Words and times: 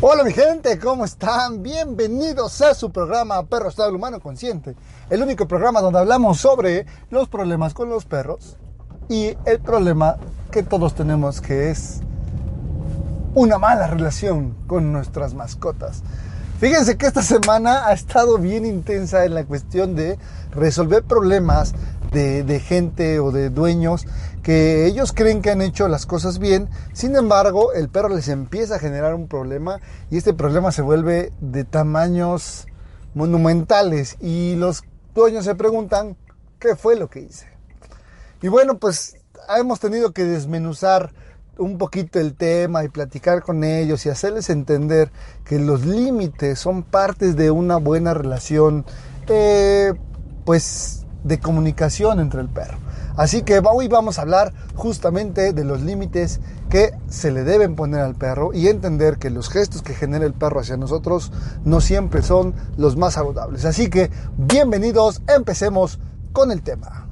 Hola 0.00 0.22
mi 0.22 0.32
gente, 0.32 0.78
¿cómo 0.78 1.04
están? 1.04 1.60
Bienvenidos 1.64 2.62
a 2.62 2.72
su 2.72 2.92
programa 2.92 3.42
Perro 3.46 3.68
Estado 3.68 3.92
Humano 3.92 4.20
Consciente, 4.20 4.76
el 5.10 5.24
único 5.24 5.48
programa 5.48 5.80
donde 5.80 5.98
hablamos 5.98 6.38
sobre 6.38 6.86
los 7.10 7.28
problemas 7.28 7.74
con 7.74 7.88
los 7.88 8.04
perros 8.04 8.56
y 9.08 9.36
el 9.44 9.58
problema 9.58 10.16
que 10.52 10.62
todos 10.62 10.94
tenemos 10.94 11.40
que 11.40 11.70
es 11.70 11.98
una 13.34 13.58
mala 13.58 13.88
relación 13.88 14.54
con 14.68 14.92
nuestras 14.92 15.34
mascotas. 15.34 16.04
Fíjense 16.60 16.96
que 16.96 17.06
esta 17.06 17.22
semana 17.22 17.88
ha 17.88 17.92
estado 17.92 18.38
bien 18.38 18.66
intensa 18.66 19.24
en 19.24 19.34
la 19.34 19.46
cuestión 19.46 19.96
de 19.96 20.16
resolver 20.52 21.02
problemas 21.02 21.74
de, 22.12 22.44
de, 22.44 22.60
gente 22.60 23.18
o 23.18 23.32
de 23.32 23.50
dueños 23.50 24.06
que 24.48 24.86
ellos 24.86 25.12
creen 25.12 25.42
que 25.42 25.50
han 25.50 25.60
hecho 25.60 25.88
las 25.88 26.06
cosas 26.06 26.38
bien, 26.38 26.70
sin 26.94 27.14
embargo 27.16 27.74
el 27.74 27.90
perro 27.90 28.08
les 28.08 28.28
empieza 28.28 28.76
a 28.76 28.78
generar 28.78 29.14
un 29.14 29.28
problema 29.28 29.78
y 30.10 30.16
este 30.16 30.32
problema 30.32 30.72
se 30.72 30.80
vuelve 30.80 31.34
de 31.42 31.64
tamaños 31.64 32.66
monumentales 33.12 34.16
y 34.20 34.56
los 34.56 34.84
dueños 35.14 35.44
se 35.44 35.54
preguntan 35.54 36.16
qué 36.58 36.76
fue 36.76 36.96
lo 36.96 37.10
que 37.10 37.20
hice. 37.20 37.46
Y 38.40 38.48
bueno, 38.48 38.78
pues 38.78 39.18
hemos 39.54 39.80
tenido 39.80 40.12
que 40.12 40.24
desmenuzar 40.24 41.12
un 41.58 41.76
poquito 41.76 42.18
el 42.18 42.32
tema 42.32 42.84
y 42.84 42.88
platicar 42.88 43.42
con 43.42 43.64
ellos 43.64 44.06
y 44.06 44.08
hacerles 44.08 44.48
entender 44.48 45.10
que 45.44 45.58
los 45.58 45.84
límites 45.84 46.58
son 46.58 46.84
partes 46.84 47.36
de 47.36 47.50
una 47.50 47.76
buena 47.76 48.14
relación, 48.14 48.86
eh, 49.26 49.92
pues 50.46 51.04
de 51.22 51.38
comunicación 51.38 52.18
entre 52.18 52.40
el 52.40 52.48
perro. 52.48 52.87
Así 53.18 53.42
que 53.42 53.60
hoy 53.68 53.88
vamos 53.88 54.18
a 54.18 54.22
hablar 54.22 54.54
justamente 54.76 55.52
de 55.52 55.64
los 55.64 55.80
límites 55.82 56.38
que 56.70 56.92
se 57.08 57.32
le 57.32 57.42
deben 57.42 57.74
poner 57.74 57.98
al 57.98 58.14
perro 58.14 58.52
y 58.54 58.68
entender 58.68 59.18
que 59.18 59.28
los 59.28 59.50
gestos 59.50 59.82
que 59.82 59.92
genera 59.92 60.24
el 60.24 60.34
perro 60.34 60.60
hacia 60.60 60.76
nosotros 60.76 61.32
no 61.64 61.80
siempre 61.80 62.22
son 62.22 62.54
los 62.76 62.96
más 62.96 63.14
saludables. 63.14 63.64
Así 63.64 63.90
que 63.90 64.12
bienvenidos, 64.36 65.20
empecemos 65.26 65.98
con 66.32 66.52
el 66.52 66.62
tema. 66.62 67.08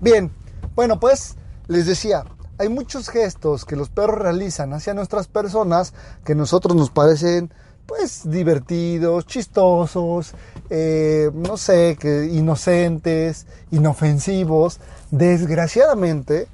Bien, 0.00 0.30
bueno 0.76 1.00
pues 1.00 1.34
les 1.66 1.86
decía, 1.86 2.24
hay 2.58 2.68
muchos 2.68 3.08
gestos 3.08 3.64
que 3.64 3.74
los 3.74 3.90
perros 3.90 4.20
realizan 4.20 4.72
hacia 4.74 4.94
nuestras 4.94 5.26
personas 5.26 5.92
que 6.24 6.34
a 6.34 6.36
nosotros 6.36 6.76
nos 6.76 6.90
parecen 6.90 7.52
pues 7.84 8.30
divertidos, 8.30 9.26
chistosos, 9.26 10.34
eh, 10.70 11.30
no 11.34 11.56
sé, 11.56 11.96
que 11.98 12.26
inocentes, 12.26 13.46
inofensivos. 13.70 14.80
Desgraciadamente, 15.10 16.46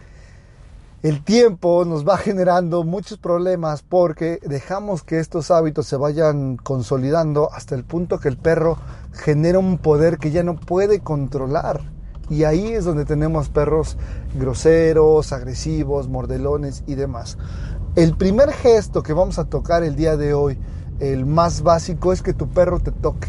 el 1.03 1.22
tiempo 1.22 1.84
nos 1.84 2.09
va 2.09 2.16
generando 2.16 2.82
muchos 2.82 3.19
problemas 3.19 3.82
porque 3.82 4.41
dejamos 4.43 5.03
que 5.03 5.21
estos 5.21 5.50
hábitos 5.50 5.87
se 5.87 5.97
vayan 5.97 6.56
consolidando 6.56 7.53
hasta 7.53 7.75
el 7.75 7.84
punto 7.84 8.19
que 8.19 8.28
el 8.28 8.38
perro 8.38 8.78
genera 9.12 9.59
un 9.59 9.78
poder 9.78 10.19
que 10.19 10.31
ya 10.31 10.43
no 10.43 10.56
puede 10.56 11.00
controlar. 11.00 11.82
Y 12.28 12.43
ahí 12.44 12.72
es 12.72 12.84
donde 12.84 13.05
tenemos 13.05 13.50
perros 13.50 13.97
groseros, 14.34 15.32
agresivos, 15.32 16.09
mordelones 16.09 16.82
y 16.87 16.97
demás. 16.97 17.38
El 17.94 18.16
primer 18.16 18.53
gesto 18.53 19.03
que 19.03 19.12
vamos 19.12 19.38
a 19.38 19.44
tocar 19.44 19.84
el 19.84 19.94
día 19.94 20.16
de 20.16 20.34
hoy, 20.34 20.59
el 20.99 21.25
más 21.25 21.62
básico, 21.62 22.12
es 22.12 22.22
que 22.22 22.34
tu 22.34 22.49
perro 22.49 22.81
te 22.81 22.91
toque. 22.91 23.28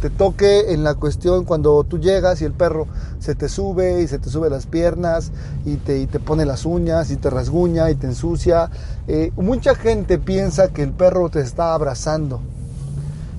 Te 0.00 0.10
toque 0.10 0.72
en 0.72 0.84
la 0.84 0.94
cuestión 0.94 1.44
cuando 1.44 1.82
tú 1.84 1.98
llegas 1.98 2.42
y 2.42 2.44
el 2.44 2.52
perro 2.52 2.86
se 3.18 3.34
te 3.34 3.48
sube 3.48 4.02
y 4.02 4.08
se 4.08 4.18
te 4.18 4.28
sube 4.28 4.50
las 4.50 4.66
piernas 4.66 5.32
y 5.64 5.76
te, 5.76 5.98
y 5.98 6.06
te 6.06 6.20
pone 6.20 6.44
las 6.44 6.66
uñas 6.66 7.10
y 7.10 7.16
te 7.16 7.30
rasguña 7.30 7.90
y 7.90 7.94
te 7.94 8.06
ensucia. 8.06 8.70
Eh, 9.08 9.32
mucha 9.36 9.74
gente 9.74 10.18
piensa 10.18 10.68
que 10.68 10.82
el 10.82 10.92
perro 10.92 11.30
te 11.30 11.40
está 11.40 11.72
abrazando. 11.74 12.40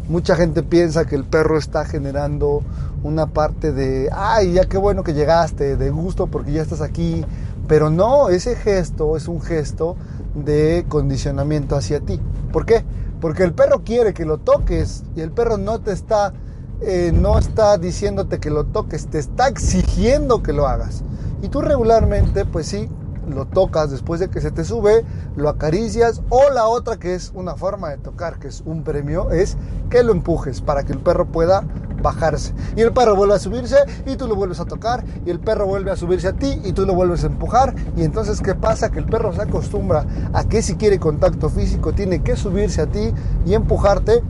Mucha 0.09 0.35
gente 0.35 0.63
piensa 0.63 1.05
que 1.05 1.15
el 1.15 1.25
perro 1.25 1.57
está 1.57 1.85
generando 1.85 2.63
una 3.03 3.27
parte 3.27 3.71
de, 3.71 4.09
ay, 4.11 4.53
ya 4.53 4.65
qué 4.65 4.77
bueno 4.77 5.03
que 5.03 5.13
llegaste, 5.13 5.75
de 5.75 5.89
gusto 5.89 6.27
porque 6.27 6.53
ya 6.53 6.61
estás 6.61 6.81
aquí. 6.81 7.23
Pero 7.67 7.89
no, 7.89 8.29
ese 8.29 8.55
gesto 8.55 9.17
es 9.17 9.27
un 9.27 9.41
gesto 9.41 9.95
de 10.33 10.85
condicionamiento 10.87 11.75
hacia 11.75 11.99
ti. 11.99 12.19
¿Por 12.51 12.65
qué? 12.65 12.83
Porque 13.19 13.43
el 13.43 13.53
perro 13.53 13.83
quiere 13.83 14.13
que 14.13 14.25
lo 14.25 14.37
toques 14.37 15.03
y 15.15 15.21
el 15.21 15.31
perro 15.31 15.57
no 15.57 15.79
te 15.79 15.91
está, 15.91 16.33
eh, 16.81 17.11
no 17.13 17.37
está 17.37 17.77
diciéndote 17.77 18.39
que 18.39 18.49
lo 18.49 18.65
toques, 18.65 19.07
te 19.07 19.19
está 19.19 19.47
exigiendo 19.47 20.43
que 20.43 20.53
lo 20.53 20.67
hagas. 20.67 21.03
Y 21.41 21.49
tú 21.49 21.61
regularmente, 21.61 22.45
pues 22.45 22.67
sí, 22.67 22.89
lo 23.27 23.45
tocas 23.45 23.91
después 23.91 24.19
de 24.19 24.29
que 24.29 24.41
se 24.41 24.51
te 24.51 24.63
sube, 24.63 25.03
lo 25.35 25.49
acaricias 25.49 26.21
o 26.29 26.49
la 26.49 26.67
otra 26.67 26.97
que 26.97 27.13
es 27.13 27.31
una 27.35 27.55
forma 27.55 27.89
de 27.89 27.97
tocar, 27.97 28.39
que 28.39 28.47
es 28.47 28.63
un 28.65 28.83
premio, 28.83 29.31
es 29.31 29.57
que 29.89 30.03
lo 30.03 30.11
empujes 30.11 30.61
para 30.61 30.83
que 30.83 30.93
el 30.93 30.99
perro 30.99 31.25
pueda 31.25 31.63
bajarse. 32.01 32.53
Y 32.75 32.81
el 32.81 32.93
perro 32.93 33.15
vuelve 33.15 33.35
a 33.35 33.39
subirse 33.39 33.77
y 34.05 34.15
tú 34.15 34.27
lo 34.27 34.35
vuelves 34.35 34.59
a 34.59 34.65
tocar 34.65 35.03
y 35.25 35.29
el 35.29 35.39
perro 35.39 35.65
vuelve 35.65 35.91
a 35.91 35.95
subirse 35.95 36.27
a 36.27 36.33
ti 36.33 36.61
y 36.63 36.73
tú 36.73 36.85
lo 36.85 36.93
vuelves 36.93 37.23
a 37.23 37.27
empujar. 37.27 37.75
Y 37.95 38.03
entonces, 38.03 38.41
¿qué 38.41 38.55
pasa? 38.55 38.91
Que 38.91 38.99
el 38.99 39.05
perro 39.05 39.33
se 39.33 39.41
acostumbra 39.41 40.05
a 40.33 40.43
que 40.43 40.61
si 40.61 40.75
quiere 40.75 40.99
contacto 40.99 41.49
físico 41.49 41.93
tiene 41.93 42.21
que 42.21 42.35
subirse 42.35 42.81
a 42.81 42.87
ti 42.87 43.11
y 43.45 43.53
empujarte 43.53 44.23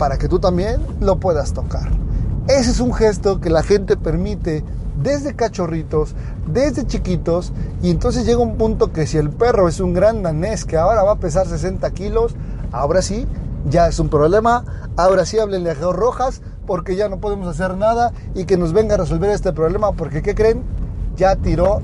para 0.00 0.16
que 0.16 0.28
tú 0.28 0.38
también 0.38 0.80
lo 0.98 1.20
puedas 1.20 1.52
tocar. 1.52 1.90
Ese 2.48 2.70
es 2.70 2.80
un 2.80 2.94
gesto 2.94 3.38
que 3.38 3.50
la 3.50 3.62
gente 3.62 3.98
permite 3.98 4.64
desde 5.02 5.36
cachorritos, 5.36 6.14
desde 6.46 6.86
chiquitos, 6.86 7.52
y 7.82 7.90
entonces 7.90 8.24
llega 8.24 8.38
un 8.38 8.56
punto 8.56 8.94
que 8.94 9.06
si 9.06 9.18
el 9.18 9.28
perro 9.28 9.68
es 9.68 9.78
un 9.78 9.92
gran 9.92 10.22
danés 10.22 10.64
que 10.64 10.78
ahora 10.78 11.02
va 11.02 11.12
a 11.12 11.16
pesar 11.16 11.46
60 11.46 11.90
kilos, 11.90 12.34
ahora 12.72 13.02
sí, 13.02 13.26
ya 13.68 13.88
es 13.88 14.00
un 14.00 14.08
problema, 14.08 14.64
ahora 14.96 15.26
sí 15.26 15.38
háblenle 15.38 15.72
a 15.72 15.74
Rojas, 15.74 16.40
porque 16.66 16.96
ya 16.96 17.10
no 17.10 17.18
podemos 17.18 17.46
hacer 17.46 17.76
nada 17.76 18.14
y 18.34 18.46
que 18.46 18.56
nos 18.56 18.72
venga 18.72 18.94
a 18.94 18.98
resolver 18.98 19.28
este 19.28 19.52
problema, 19.52 19.92
porque 19.92 20.22
¿qué 20.22 20.34
creen? 20.34 20.62
Ya 21.18 21.36
tiró 21.36 21.82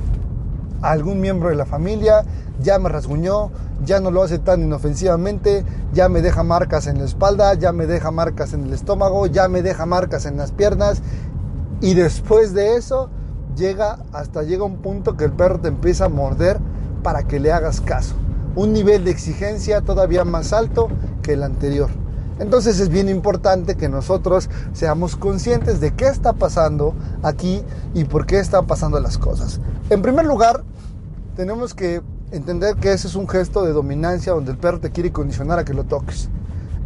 a 0.83 0.91
algún 0.91 1.21
miembro 1.21 1.49
de 1.49 1.57
la 1.57 1.67
familia, 1.67 2.25
ya 2.61 2.79
me 2.79 2.89
rasguñó, 2.89 3.51
ya 3.85 4.01
no 4.01 4.11
lo 4.11 4.23
hace 4.23 4.39
tan 4.39 4.63
inofensivamente, 4.63 5.65
ya 5.93 6.09
me 6.09 6.23
deja 6.23 6.43
marcas 6.43 6.87
en 6.87 6.99
la 6.99 7.05
espalda, 7.05 7.55
ya 7.55 7.73
me 7.73 7.87
deja 7.87 8.11
marcas 8.11 8.53
en 8.53 8.65
el 8.65 8.73
estómago, 8.73 9.27
ya 9.27 9.49
me 9.49 9.63
deja 9.63 9.87
marcas 9.87 10.27
en 10.27 10.37
las 10.37 10.53
piernas 10.53 11.03
y 11.81 11.95
después 11.95 12.55
de 12.55 12.77
eso 12.77 13.11
llega 13.57 13.99
hasta 14.13 14.43
llega 14.43 14.65
un 14.65 14.77
punto 14.77 15.17
que 15.17 15.25
el 15.25 15.33
perro 15.33 15.61
te 15.61 15.69
empieza 15.69 16.07
a 16.07 16.09
morder 16.09 16.59
para 17.03 17.25
que 17.25 17.41
le 17.41 17.53
hagas 17.53 17.81
caso. 17.81 18.15
Un 18.55 18.73
nivel 18.73 19.05
de 19.05 19.11
exigencia 19.11 19.83
todavía 19.83 20.25
más 20.25 20.53
alto 20.53 20.89
que 21.23 21.35
el 21.35 21.43
anterior. 21.43 21.91
Entonces 22.39 22.81
es 22.81 22.89
bien 22.89 23.09
importante 23.09 23.77
que 23.77 23.89
nosotros 23.89 24.51
seamos 24.73 25.17
conscientes 25.17 25.81
de 25.81 25.95
qué 25.95 26.07
está 26.07 26.35
pasando 26.35 26.95
aquí 27.23 27.63
y 27.95 28.05
por 28.05 28.27
qué 28.27 28.39
están 28.39 28.67
pasando 28.67 29.01
las 29.01 29.17
cosas. 29.17 29.61
En 29.89 30.03
primer 30.03 30.27
lugar, 30.27 30.63
tenemos 31.35 31.75
que 31.75 32.03
entender 32.31 32.77
que 32.77 32.93
ese 32.93 33.09
es 33.09 33.15
un 33.15 33.29
gesto 33.29 33.65
de 33.65 33.73
dominancia 33.73 34.33
donde 34.33 34.53
el 34.53 34.59
perro 34.59 34.81
te 34.81 34.91
quiere 34.91 35.13
condicionar 35.13 35.59
a 35.59 35.65
que 35.65 35.75
lo 35.75 35.85
toques. 35.85 36.29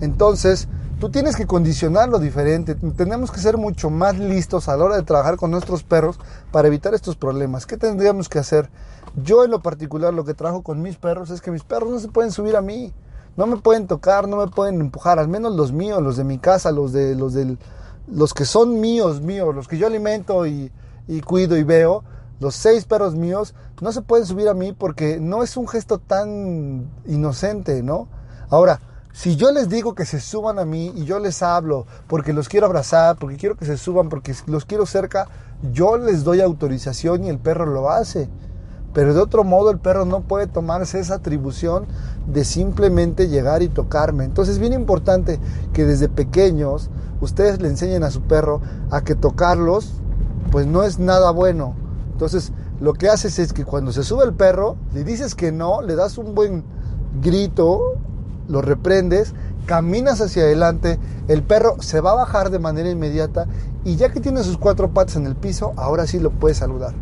Entonces, 0.00 0.68
tú 1.00 1.10
tienes 1.10 1.34
que 1.34 1.46
condicionarlo 1.46 2.18
diferente. 2.18 2.74
Tenemos 2.74 3.30
que 3.30 3.40
ser 3.40 3.56
mucho 3.56 3.90
más 3.90 4.18
listos 4.18 4.68
a 4.68 4.76
la 4.76 4.84
hora 4.84 4.96
de 4.96 5.02
trabajar 5.02 5.36
con 5.36 5.50
nuestros 5.50 5.82
perros 5.82 6.20
para 6.52 6.68
evitar 6.68 6.94
estos 6.94 7.16
problemas. 7.16 7.66
¿Qué 7.66 7.76
tendríamos 7.76 8.28
que 8.28 8.38
hacer? 8.38 8.70
Yo 9.16 9.44
en 9.44 9.50
lo 9.50 9.62
particular 9.62 10.14
lo 10.14 10.24
que 10.24 10.34
trabajo 10.34 10.62
con 10.62 10.82
mis 10.82 10.96
perros 10.96 11.30
es 11.30 11.40
que 11.40 11.50
mis 11.50 11.64
perros 11.64 11.90
no 11.90 11.98
se 11.98 12.08
pueden 12.08 12.30
subir 12.30 12.56
a 12.56 12.60
mí. 12.60 12.92
No 13.36 13.46
me 13.46 13.56
pueden 13.56 13.86
tocar, 13.86 14.28
no 14.28 14.36
me 14.36 14.48
pueden 14.48 14.80
empujar, 14.80 15.18
al 15.18 15.28
menos 15.28 15.54
los 15.54 15.72
míos, 15.72 16.02
los 16.02 16.16
de 16.16 16.24
mi 16.24 16.38
casa, 16.38 16.72
los 16.72 16.92
de 16.92 17.14
los 17.14 17.32
del 17.32 17.58
los 18.06 18.34
que 18.34 18.44
son 18.44 18.80
míos, 18.80 19.20
míos, 19.20 19.54
los 19.54 19.68
que 19.68 19.78
yo 19.78 19.86
alimento 19.86 20.46
y, 20.46 20.72
y 21.06 21.20
cuido 21.20 21.56
y 21.56 21.62
veo, 21.62 22.02
los 22.40 22.56
seis 22.56 22.84
perros 22.84 23.14
míos 23.14 23.54
no 23.80 23.92
se 23.92 24.02
pueden 24.02 24.26
subir 24.26 24.48
a 24.48 24.54
mí 24.54 24.72
porque 24.72 25.20
no 25.20 25.42
es 25.42 25.56
un 25.56 25.68
gesto 25.68 25.98
tan 25.98 26.90
inocente, 27.06 27.82
¿no? 27.82 28.08
Ahora, 28.48 28.80
Si 29.12 29.36
yo 29.36 29.50
les 29.50 29.68
digo 29.68 29.94
que 29.94 30.04
se 30.04 30.20
suban 30.20 30.58
a 30.58 30.64
mí 30.64 30.92
y 30.94 31.04
yo 31.04 31.18
les 31.18 31.42
hablo 31.42 31.86
porque 32.06 32.32
los 32.32 32.48
quiero 32.48 32.66
abrazar, 32.66 33.16
porque 33.16 33.36
quiero 33.36 33.56
que 33.56 33.64
se 33.64 33.76
suban, 33.76 34.08
porque 34.08 34.34
los 34.46 34.64
quiero 34.64 34.86
cerca, 34.86 35.26
yo 35.72 35.96
les 35.96 36.22
doy 36.22 36.40
autorización 36.40 37.24
y 37.24 37.28
el 37.28 37.38
perro 37.38 37.66
lo 37.66 37.90
hace. 37.90 38.28
Pero 38.92 39.14
de 39.14 39.20
otro 39.20 39.44
modo 39.44 39.70
el 39.70 39.78
perro 39.78 40.04
no 40.04 40.20
puede 40.20 40.46
tomarse 40.46 40.98
esa 40.98 41.14
atribución 41.14 41.86
de 42.26 42.44
simplemente 42.44 43.28
llegar 43.28 43.62
y 43.62 43.68
tocarme. 43.68 44.24
Entonces 44.24 44.54
es 44.54 44.60
bien 44.60 44.72
importante 44.72 45.38
que 45.72 45.84
desde 45.84 46.08
pequeños 46.08 46.90
ustedes 47.20 47.60
le 47.60 47.68
enseñen 47.68 48.02
a 48.02 48.10
su 48.10 48.22
perro 48.22 48.60
a 48.90 49.02
que 49.02 49.14
tocarlos 49.14 49.94
pues 50.50 50.66
no 50.66 50.82
es 50.82 50.98
nada 50.98 51.30
bueno. 51.30 51.74
Entonces 52.12 52.52
lo 52.80 52.94
que 52.94 53.08
haces 53.08 53.38
es 53.38 53.52
que 53.52 53.64
cuando 53.64 53.92
se 53.92 54.02
sube 54.02 54.24
el 54.24 54.32
perro, 54.32 54.76
le 54.94 55.04
dices 55.04 55.34
que 55.34 55.52
no, 55.52 55.82
le 55.82 55.94
das 55.94 56.18
un 56.18 56.34
buen 56.34 56.64
grito, 57.22 57.96
lo 58.48 58.62
reprendes, 58.62 59.34
caminas 59.66 60.20
hacia 60.20 60.42
adelante, 60.42 60.98
el 61.28 61.42
perro 61.42 61.76
se 61.80 62.00
va 62.00 62.12
a 62.12 62.16
bajar 62.16 62.50
de 62.50 62.58
manera 62.58 62.90
inmediata 62.90 63.46
y 63.84 63.96
ya 63.96 64.10
que 64.10 64.20
tiene 64.20 64.42
sus 64.42 64.58
cuatro 64.58 64.90
patas 64.90 65.16
en 65.16 65.26
el 65.26 65.36
piso, 65.36 65.72
ahora 65.76 66.06
sí 66.06 66.18
lo 66.18 66.30
puedes 66.30 66.58
saludar. 66.58 66.94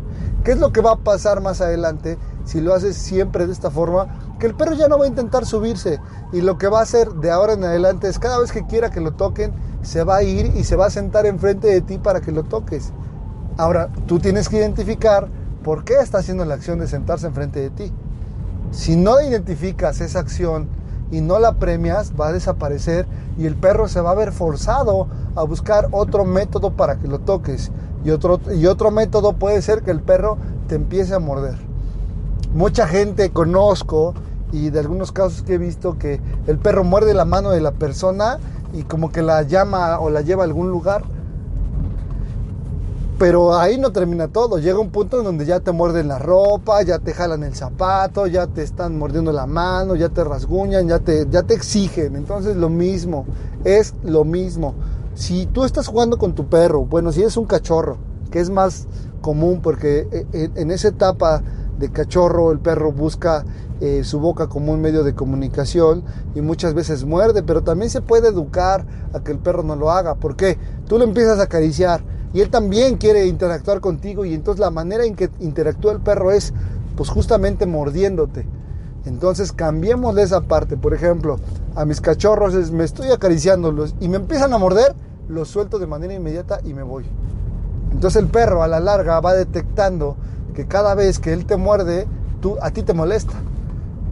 ¿Qué 0.43 0.51
es 0.51 0.59
lo 0.59 0.71
que 0.71 0.81
va 0.81 0.93
a 0.93 0.97
pasar 0.97 1.41
más 1.41 1.59
adelante 1.61 2.17
si 2.45 2.61
lo 2.61 2.73
haces 2.73 2.95
siempre 2.95 3.45
de 3.45 3.53
esta 3.53 3.69
forma? 3.69 4.07
Que 4.39 4.47
el 4.47 4.55
perro 4.55 4.73
ya 4.73 4.87
no 4.87 4.97
va 4.97 5.05
a 5.05 5.09
intentar 5.09 5.45
subirse 5.45 5.99
y 6.31 6.41
lo 6.41 6.57
que 6.57 6.67
va 6.67 6.79
a 6.79 6.83
hacer 6.83 7.09
de 7.09 7.29
ahora 7.29 7.53
en 7.53 7.63
adelante 7.63 8.07
es 8.07 8.19
cada 8.19 8.39
vez 8.39 8.51
que 8.51 8.65
quiera 8.65 8.89
que 8.89 9.01
lo 9.01 9.11
toquen, 9.11 9.51
se 9.81 10.03
va 10.03 10.17
a 10.17 10.23
ir 10.23 10.53
y 10.55 10.63
se 10.63 10.75
va 10.75 10.85
a 10.85 10.89
sentar 10.89 11.25
enfrente 11.25 11.67
de 11.67 11.81
ti 11.81 11.97
para 11.97 12.21
que 12.21 12.31
lo 12.31 12.43
toques. 12.43 12.93
Ahora, 13.57 13.89
tú 14.07 14.19
tienes 14.19 14.47
que 14.47 14.57
identificar 14.57 15.27
por 15.63 15.83
qué 15.83 15.95
está 15.95 16.19
haciendo 16.19 16.45
la 16.45 16.55
acción 16.55 16.79
de 16.79 16.87
sentarse 16.87 17.27
enfrente 17.27 17.59
de 17.59 17.69
ti. 17.69 17.93
Si 18.71 18.95
no 18.95 19.19
identificas 19.19 19.99
esa 19.99 20.19
acción 20.19 20.69
y 21.11 21.21
no 21.21 21.39
la 21.39 21.53
premias, 21.53 22.13
va 22.19 22.27
a 22.27 22.33
desaparecer 22.33 23.05
y 23.37 23.45
el 23.45 23.55
perro 23.55 23.87
se 23.87 23.99
va 23.99 24.11
a 24.11 24.15
ver 24.15 24.31
forzado 24.31 25.07
a 25.35 25.43
buscar 25.43 25.89
otro 25.91 26.23
método 26.23 26.71
para 26.71 26.97
que 26.97 27.07
lo 27.07 27.19
toques. 27.19 27.71
Y 28.03 28.11
otro, 28.11 28.39
y 28.55 28.65
otro 28.65 28.91
método 28.91 29.33
puede 29.33 29.61
ser 29.61 29.83
que 29.83 29.91
el 29.91 30.01
perro 30.01 30.37
te 30.67 30.75
empiece 30.75 31.13
a 31.13 31.19
morder. 31.19 31.57
Mucha 32.53 32.87
gente 32.87 33.31
conozco 33.31 34.13
y 34.51 34.69
de 34.69 34.79
algunos 34.79 35.11
casos 35.11 35.43
que 35.43 35.55
he 35.55 35.57
visto 35.57 35.97
que 35.97 36.19
el 36.47 36.57
perro 36.57 36.83
muerde 36.83 37.13
la 37.13 37.25
mano 37.25 37.51
de 37.51 37.61
la 37.61 37.71
persona 37.71 38.39
y 38.73 38.83
como 38.83 39.11
que 39.11 39.21
la 39.21 39.43
llama 39.43 39.99
o 39.99 40.09
la 40.09 40.21
lleva 40.21 40.43
a 40.43 40.45
algún 40.45 40.69
lugar. 40.69 41.03
Pero 43.19 43.57
ahí 43.57 43.77
no 43.77 43.91
termina 43.91 44.29
todo. 44.29 44.59
Llega 44.59 44.79
un 44.79 44.91
punto 44.91 45.19
en 45.19 45.25
donde 45.25 45.45
ya 45.45 45.59
te 45.59 45.73
muerden 45.73 46.07
la 46.07 46.19
ropa, 46.19 46.81
ya 46.83 46.99
te 46.99 47.13
jalan 47.13 47.43
el 47.43 47.53
zapato, 47.53 48.27
ya 48.27 48.47
te 48.47 48.63
están 48.63 48.97
mordiendo 48.97 49.33
la 49.33 49.45
mano, 49.45 49.95
ya 49.95 50.07
te 50.07 50.23
rasguñan, 50.23 50.87
ya 50.87 50.99
te, 50.99 51.27
ya 51.29 51.43
te 51.43 51.53
exigen. 51.53 52.15
Entonces 52.15 52.55
lo 52.55 52.69
mismo, 52.69 53.25
es 53.65 53.93
lo 54.03 54.23
mismo. 54.23 54.73
Si 55.19 55.47
tú 55.47 55.65
estás 55.65 55.87
jugando 55.87 56.17
con 56.17 56.33
tu 56.33 56.47
perro, 56.47 56.85
bueno, 56.85 57.11
si 57.11 57.23
es 57.23 57.35
un 57.35 57.43
cachorro, 57.43 57.97
que 58.31 58.39
es 58.39 58.49
más 58.49 58.87
común 59.19 59.59
porque 59.61 60.07
eh, 60.31 60.49
en 60.55 60.71
esa 60.71 60.87
etapa 60.87 61.43
de 61.77 61.91
cachorro 61.91 62.53
el 62.53 62.59
perro 62.59 62.93
busca 62.93 63.43
eh, 63.81 64.05
su 64.05 64.21
boca 64.21 64.47
como 64.47 64.71
un 64.71 64.79
medio 64.79 65.03
de 65.03 65.15
comunicación 65.15 66.05
y 66.35 66.39
muchas 66.39 66.73
veces 66.73 67.03
muerde, 67.03 67.43
pero 67.43 67.63
también 67.63 67.89
se 67.91 67.99
puede 67.99 68.29
educar 68.29 68.85
a 69.11 69.19
que 69.19 69.33
el 69.33 69.39
perro 69.39 69.61
no 69.61 69.75
lo 69.75 69.91
haga. 69.91 70.15
¿Por 70.15 70.37
qué? 70.37 70.57
Tú 70.87 70.97
lo 70.97 71.03
empiezas 71.03 71.39
a 71.39 71.43
acariciar 71.43 72.01
y 72.33 72.39
él 72.39 72.49
también 72.49 72.95
quiere 72.95 73.27
interactuar 73.27 73.81
contigo 73.81 74.23
y 74.23 74.33
entonces 74.33 74.61
la 74.61 74.71
manera 74.71 75.03
en 75.03 75.17
que 75.17 75.29
interactúa 75.41 75.91
el 75.91 75.99
perro 75.99 76.31
es 76.31 76.53
pues 76.95 77.09
justamente 77.09 77.65
mordiéndote. 77.65 78.47
Entonces 79.05 79.51
cambiemos 79.51 80.15
de 80.15 80.23
esa 80.23 80.39
parte. 80.39 80.77
Por 80.77 80.93
ejemplo, 80.93 81.39
a 81.75 81.83
mis 81.83 81.99
cachorros 81.99 82.53
es, 82.53 82.71
me 82.71 82.85
estoy 82.85 83.11
acariciándolos 83.11 83.95
y 83.99 84.07
me 84.07 84.15
empiezan 84.15 84.53
a 84.53 84.57
morder, 84.57 84.95
los 85.29 85.47
suelto 85.47 85.79
de 85.79 85.87
manera 85.87 86.13
inmediata 86.13 86.59
y 86.65 86.73
me 86.73 86.83
voy. 86.83 87.05
Entonces 87.91 88.21
el 88.21 88.27
perro 88.27 88.63
a 88.63 88.67
la 88.67 88.79
larga 88.79 89.19
va 89.21 89.33
detectando 89.33 90.17
que 90.53 90.65
cada 90.65 90.95
vez 90.95 91.19
que 91.19 91.31
él 91.31 91.45
te 91.45 91.55
muerde, 91.55 92.07
tú, 92.41 92.57
a 92.61 92.71
ti 92.71 92.83
te 92.83 92.93
molesta. 92.93 93.33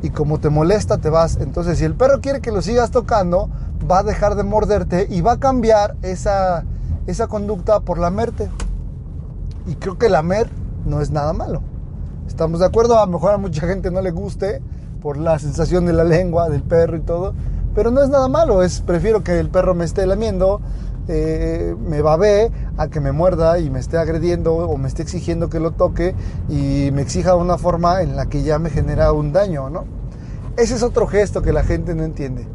Y 0.01 0.11
como 0.11 0.39
te 0.39 0.49
molesta, 0.49 0.99
te 0.99 1.09
vas. 1.09 1.37
Entonces 1.37 1.79
si 1.79 1.85
el 1.85 1.95
perro 1.95 2.21
quiere 2.21 2.39
que 2.39 2.51
lo 2.51 2.61
sigas 2.61 2.91
tocando, 2.91 3.49
va 3.89 3.99
a 3.99 4.03
dejar 4.03 4.35
de 4.35 4.43
morderte 4.43 5.07
y 5.09 5.21
va 5.21 5.33
a 5.33 5.39
cambiar 5.39 5.95
esa, 6.03 6.63
esa 7.07 7.27
conducta 7.27 7.79
por 7.79 7.97
lamerte. 7.97 8.49
Y 9.65 9.75
creo 9.75 9.97
que 9.97 10.09
lamer 10.09 10.49
no 10.85 11.01
es 11.01 11.11
nada 11.11 11.33
malo. 11.33 11.61
¿Estamos 12.27 12.59
de 12.59 12.65
acuerdo? 12.65 12.99
A 12.99 13.05
lo 13.05 13.11
mejor 13.11 13.33
a 13.33 13.37
mucha 13.37 13.65
gente 13.67 13.89
no 13.89 14.01
le 14.01 14.11
guste 14.11 14.61
por 15.01 15.17
la 15.17 15.39
sensación 15.39 15.85
de 15.85 15.93
la 15.93 16.03
lengua 16.03 16.49
del 16.49 16.63
perro 16.63 16.97
y 16.97 17.01
todo, 17.01 17.33
pero 17.73 17.91
no 17.91 18.01
es 18.01 18.09
nada 18.09 18.27
malo. 18.27 18.63
Es 18.63 18.81
prefiero 18.81 19.23
que 19.23 19.39
el 19.39 19.49
perro 19.49 19.73
me 19.73 19.85
esté 19.85 20.05
lamiendo 20.05 20.61
eh, 21.07 21.75
me 21.79 22.01
babe 22.01 22.51
a 22.77 22.87
que 22.89 22.99
me 22.99 23.11
muerda 23.11 23.59
y 23.59 23.69
me 23.69 23.79
esté 23.79 23.97
agrediendo 23.97 24.55
o 24.55 24.77
me 24.77 24.87
esté 24.87 25.03
exigiendo 25.03 25.49
que 25.49 25.59
lo 25.59 25.71
toque 25.71 26.15
y 26.49 26.89
me 26.91 27.01
exija 27.01 27.31
de 27.31 27.37
una 27.37 27.57
forma 27.57 28.01
en 28.01 28.15
la 28.15 28.27
que 28.27 28.43
ya 28.43 28.59
me 28.59 28.69
genera 28.69 29.11
un 29.13 29.31
daño, 29.31 29.69
¿no? 29.69 29.85
Ese 30.57 30.75
es 30.75 30.83
otro 30.83 31.07
gesto 31.07 31.41
que 31.41 31.53
la 31.53 31.63
gente 31.63 31.95
no 31.95 32.03
entiende. 32.03 32.47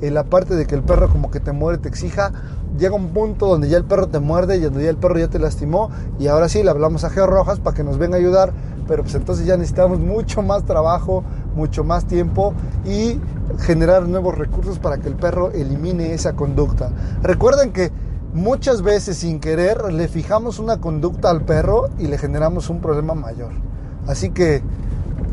En 0.00 0.14
la 0.14 0.24
parte 0.24 0.54
de 0.54 0.66
que 0.66 0.74
el 0.74 0.82
perro 0.82 1.08
como 1.08 1.30
que 1.30 1.40
te 1.40 1.50
muerde, 1.50 1.78
te 1.78 1.88
exija, 1.88 2.32
llega 2.78 2.94
un 2.94 3.08
punto 3.08 3.46
donde 3.46 3.68
ya 3.68 3.78
el 3.78 3.84
perro 3.84 4.06
te 4.06 4.20
muerde 4.20 4.56
y 4.56 4.60
donde 4.60 4.84
ya 4.84 4.90
el 4.90 4.96
perro 4.96 5.18
ya 5.18 5.28
te 5.28 5.38
lastimó 5.38 5.90
y 6.18 6.28
ahora 6.28 6.48
sí 6.48 6.62
le 6.62 6.70
hablamos 6.70 7.04
a 7.04 7.10
Geo 7.10 7.26
Rojas 7.26 7.58
para 7.58 7.76
que 7.76 7.82
nos 7.82 7.98
venga 7.98 8.16
a 8.16 8.20
ayudar, 8.20 8.52
pero 8.86 9.02
pues 9.02 9.14
entonces 9.14 9.44
ya 9.44 9.56
necesitamos 9.56 9.98
mucho 9.98 10.42
más 10.42 10.64
trabajo, 10.64 11.24
mucho 11.58 11.82
más 11.82 12.06
tiempo 12.06 12.54
y 12.86 13.20
generar 13.58 14.06
nuevos 14.06 14.38
recursos 14.38 14.78
para 14.78 14.98
que 14.98 15.08
el 15.08 15.16
perro 15.16 15.50
elimine 15.50 16.14
esa 16.14 16.34
conducta. 16.34 16.90
Recuerden 17.22 17.72
que 17.72 17.90
muchas 18.32 18.82
veces 18.82 19.18
sin 19.18 19.40
querer 19.40 19.92
le 19.92 20.06
fijamos 20.06 20.60
una 20.60 20.80
conducta 20.80 21.30
al 21.30 21.42
perro 21.42 21.88
y 21.98 22.06
le 22.06 22.16
generamos 22.16 22.70
un 22.70 22.80
problema 22.80 23.14
mayor. 23.14 23.50
Así 24.06 24.30
que 24.30 24.62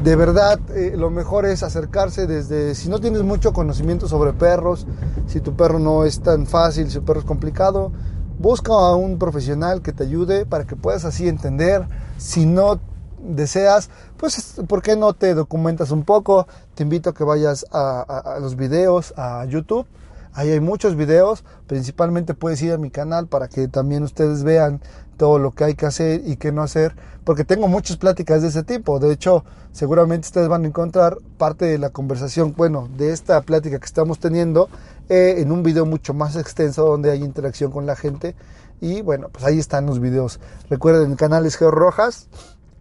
de 0.03 0.15
verdad 0.15 0.59
eh, 0.73 0.95
lo 0.97 1.11
mejor 1.11 1.45
es 1.45 1.61
acercarse 1.61 2.25
desde, 2.25 2.73
si 2.73 2.89
no 2.89 2.99
tienes 2.99 3.21
mucho 3.21 3.53
conocimiento 3.53 4.07
sobre 4.07 4.33
perros, 4.33 4.87
si 5.27 5.41
tu 5.41 5.55
perro 5.55 5.77
no 5.77 6.05
es 6.05 6.21
tan 6.21 6.47
fácil, 6.47 6.89
si 6.89 6.97
tu 6.99 7.05
perro 7.05 7.19
es 7.19 7.25
complicado, 7.25 7.91
busca 8.39 8.73
a 8.73 8.95
un 8.95 9.19
profesional 9.19 9.83
que 9.83 9.93
te 9.93 10.03
ayude 10.03 10.47
para 10.47 10.65
que 10.65 10.75
puedas 10.75 11.05
así 11.05 11.27
entender. 11.27 11.87
Si 12.17 12.45
no 12.45 12.79
deseas, 13.27 13.89
pues, 14.17 14.55
¿por 14.67 14.81
qué 14.81 14.95
no 14.95 15.13
te 15.13 15.33
documentas 15.33 15.91
un 15.91 16.03
poco? 16.03 16.47
Te 16.75 16.83
invito 16.83 17.09
a 17.09 17.13
que 17.13 17.23
vayas 17.23 17.65
a, 17.71 18.37
los 18.41 18.55
videos, 18.55 19.13
a 19.17 19.45
YouTube. 19.45 19.85
Ahí 20.33 20.49
hay 20.49 20.59
muchos 20.59 20.97
videos, 20.97 21.45
principalmente 21.65 22.33
puedes 22.33 22.61
ir 22.61 22.73
a 22.73 22.77
mi 22.77 22.91
canal 22.91 23.27
para 23.27 23.47
que 23.47 23.69
también 23.69 24.03
ustedes 24.03 24.43
vean 24.43 24.81
todo 25.15 25.39
lo 25.39 25.51
que 25.51 25.63
hay 25.63 25.75
que 25.75 25.85
hacer 25.85 26.23
y 26.25 26.35
qué 26.35 26.51
no 26.51 26.61
hacer, 26.61 26.93
porque 27.23 27.45
tengo 27.45 27.69
muchas 27.69 27.95
pláticas 27.95 28.41
de 28.41 28.49
ese 28.49 28.63
tipo. 28.63 28.99
De 28.99 29.13
hecho, 29.13 29.45
seguramente 29.71 30.27
ustedes 30.27 30.49
van 30.49 30.65
a 30.65 30.67
encontrar 30.67 31.17
parte 31.37 31.63
de 31.63 31.77
la 31.77 31.89
conversación, 31.89 32.53
bueno, 32.57 32.89
de 32.97 33.13
esta 33.13 33.39
plática 33.41 33.79
que 33.79 33.85
estamos 33.85 34.19
teniendo 34.19 34.67
eh, 35.07 35.35
en 35.37 35.53
un 35.53 35.63
video 35.63 35.85
mucho 35.85 36.13
más 36.13 36.35
extenso 36.35 36.85
donde 36.85 37.11
hay 37.11 37.23
interacción 37.23 37.71
con 37.71 37.85
la 37.85 37.95
gente. 37.95 38.35
Y 38.81 39.01
bueno, 39.01 39.29
pues 39.29 39.45
ahí 39.45 39.57
están 39.57 39.85
los 39.85 40.01
videos. 40.01 40.41
Recuerden, 40.69 41.11
el 41.11 41.17
canal 41.17 41.45
es 41.45 41.55
Geo 41.55 41.71
Rojas 41.71 42.27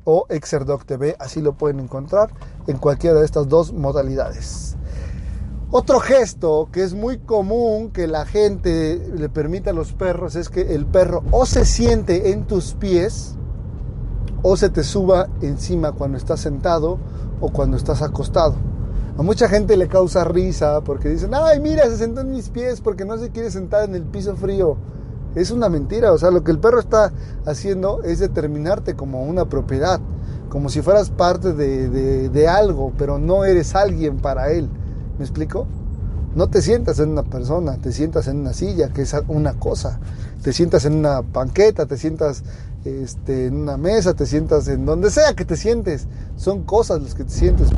o 0.05 0.27
Exerdoc 0.29 0.85
TV, 0.85 1.17
así 1.19 1.41
lo 1.41 1.55
pueden 1.55 1.81
encontrar 1.81 2.31
en 2.67 2.79
cualquiera 2.79 3.19
de 3.21 3.25
estas 3.25 3.49
dos 3.49 3.73
modalidades. 3.73 4.77
Otro 5.71 5.99
gesto 5.99 6.69
que 6.71 6.85
es 6.85 6.95
muy 6.95 7.19
común 7.19 7.91
que 7.91 8.07
la 8.07 8.27
gente 8.27 9.11
le 9.13 9.29
permita 9.29 9.71
a 9.71 9.73
los 9.73 9.93
perros 9.93 10.37
es 10.37 10.49
que 10.49 10.75
el 10.75 10.87
perro 10.87 11.25
o 11.33 11.47
se 11.47 11.65
siente 11.65 12.31
en 12.31 12.47
tus 12.47 12.75
pies 12.75 13.35
o 14.43 14.57
se 14.57 14.69
te 14.69 14.85
suba 14.85 15.29
encima 15.41 15.93
cuando 15.93 16.17
estás 16.17 16.39
sentado 16.41 16.99
o 17.41 17.49
cuando 17.49 17.77
estás 17.77 18.03
acostado. 18.03 18.55
A 19.19 19.23
mucha 19.23 19.49
gente 19.49 19.77
le 19.77 19.89
causa 19.89 20.23
risa 20.23 20.81
porque 20.83 21.09
dicen, 21.09 21.31
ay, 21.35 21.61
mira, 21.61 21.85
se 21.85 21.97
sentó 21.97 22.21
en 22.21 22.31
mis 22.31 22.51
pies 22.51 22.81
porque 22.81 23.05
no 23.05 23.17
se 23.17 23.31
quiere 23.31 23.51
sentar 23.51 23.89
en 23.89 23.95
el 23.95 24.05
piso 24.05 24.37
frío 24.37 24.77
es 25.35 25.51
una 25.51 25.69
mentira. 25.69 26.13
O 26.13 26.19
sea, 26.19 26.31
lo 26.31 26.45
que 26.45 26.51
el 26.51 26.59
perro 26.59 26.81
está 26.81 27.13
haciendo 27.47 28.03
es 28.03 28.19
determinarte 28.19 28.95
como 28.95 29.25
una 29.25 29.47
propiedad, 29.47 30.01
como 30.49 30.69
si 30.69 30.83
fueras 30.83 31.11
parte 31.11 31.53
de, 31.53 32.49
algo, 32.49 32.93
pero 32.97 33.19
no 33.19 33.45
eres 33.45 33.75
alguien 33.75 34.19
para 34.19 34.51
él. 34.51 34.69
¿Me 35.19 35.25
explico? 35.25 35.67
No 36.35 36.49
te 36.49 36.63
sientas 36.63 36.99
en 36.99 37.11
una 37.11 37.23
persona, 37.23 37.77
te 37.79 37.93
sientas 37.93 38.27
en 38.27 38.39
una 38.39 38.53
silla, 38.53 38.89
que 38.89 39.03
es 39.03 39.15
una 39.29 39.55
cosa. 39.55 40.01
Te 40.43 40.53
sientas 40.53 40.85
en 40.85 40.95
una 40.95 41.21
banqueta, 41.21 41.87
te 41.87 41.97
sientas 41.97 42.43
este, 42.85 43.47
en 43.47 43.57
una 43.57 43.77
mesa, 43.77 44.15
te 44.15 44.27
sientas 44.27 44.67
en 44.69 44.85
donde 44.85 45.11
sea 45.11 45.35
que 45.35 45.45
te 45.45 45.57
sientes. 45.57 46.09
Son 46.37 46.65
cosas 46.65 47.03
las 47.03 47.15
que 47.15 47.25
te 47.25 47.31
sientes. 47.31 47.69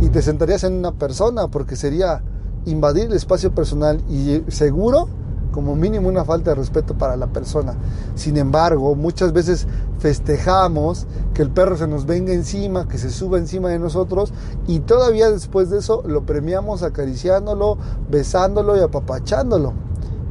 Y 0.00 0.08
te 0.08 0.22
sentarías 0.22 0.64
en 0.64 0.74
una 0.74 0.92
persona 0.92 1.48
porque 1.48 1.76
sería 1.76 2.22
invadir 2.66 3.06
el 3.06 3.14
espacio 3.14 3.54
personal 3.54 4.00
y 4.08 4.42
seguro 4.48 5.08
como 5.54 5.76
mínimo 5.76 6.08
una 6.08 6.24
falta 6.24 6.50
de 6.50 6.56
respeto 6.56 6.98
para 6.98 7.16
la 7.16 7.28
persona. 7.28 7.74
Sin 8.16 8.36
embargo, 8.38 8.96
muchas 8.96 9.32
veces 9.32 9.68
festejamos 10.00 11.06
que 11.32 11.42
el 11.42 11.50
perro 11.50 11.76
se 11.76 11.86
nos 11.86 12.06
venga 12.06 12.32
encima, 12.32 12.88
que 12.88 12.98
se 12.98 13.08
suba 13.08 13.38
encima 13.38 13.68
de 13.68 13.78
nosotros 13.78 14.32
y 14.66 14.80
todavía 14.80 15.30
después 15.30 15.70
de 15.70 15.78
eso 15.78 16.02
lo 16.08 16.26
premiamos 16.26 16.82
acariciándolo, 16.82 17.78
besándolo 18.10 18.76
y 18.76 18.80
apapachándolo. 18.80 19.74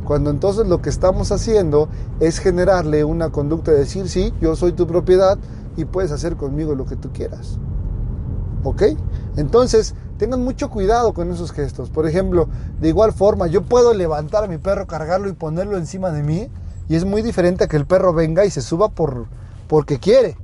Cuando 0.04 0.30
entonces 0.30 0.68
lo 0.68 0.82
que 0.82 0.90
estamos 0.90 1.32
haciendo 1.32 1.88
es 2.20 2.40
generarle 2.40 3.06
una 3.06 3.30
conducta 3.30 3.72
de 3.72 3.80
decir, 3.80 4.10
sí, 4.10 4.34
yo 4.42 4.58
soy 4.58 4.74
tu 4.74 4.88
propiedad 4.88 5.38
y 5.78 5.86
puedes 5.86 6.12
hacer 6.12 6.36
conmigo 6.36 6.76
lo 6.76 6.86
que 6.86 6.98
tú 6.98 7.14
quieras. 7.14 7.60
¿Ok? 8.66 8.84
Entonces, 9.38 9.96
tengan 10.18 10.44
mucho 10.44 10.70
cuidado 10.70 11.14
con 11.14 11.32
esos 11.32 11.52
gestos. 11.52 11.90
Por 11.90 12.08
ejemplo, 12.08 12.48
de 12.80 12.90
igual 12.90 13.14
forma, 13.14 13.48
yo 13.48 13.64
puedo 13.64 13.94
levantar 13.94 14.44
a 14.44 14.48
mi 14.48 14.58
perro, 14.58 14.88
cargarlo 14.88 15.30
y 15.30 15.34
ponerlo 15.34 15.78
encima 15.78 16.12
de 16.12 16.24
mí. 16.24 16.50
Y 16.90 16.96
es 16.96 17.06
muy 17.06 17.22
diferente 17.22 17.64
a 17.64 17.68
que 17.68 17.78
el 17.78 17.86
perro 17.86 18.14
venga 18.14 18.46
y 18.46 18.50
se 18.50 18.62
suba 18.62 18.90
por, 18.90 19.28
porque 19.68 20.00
quiere. 20.00 20.38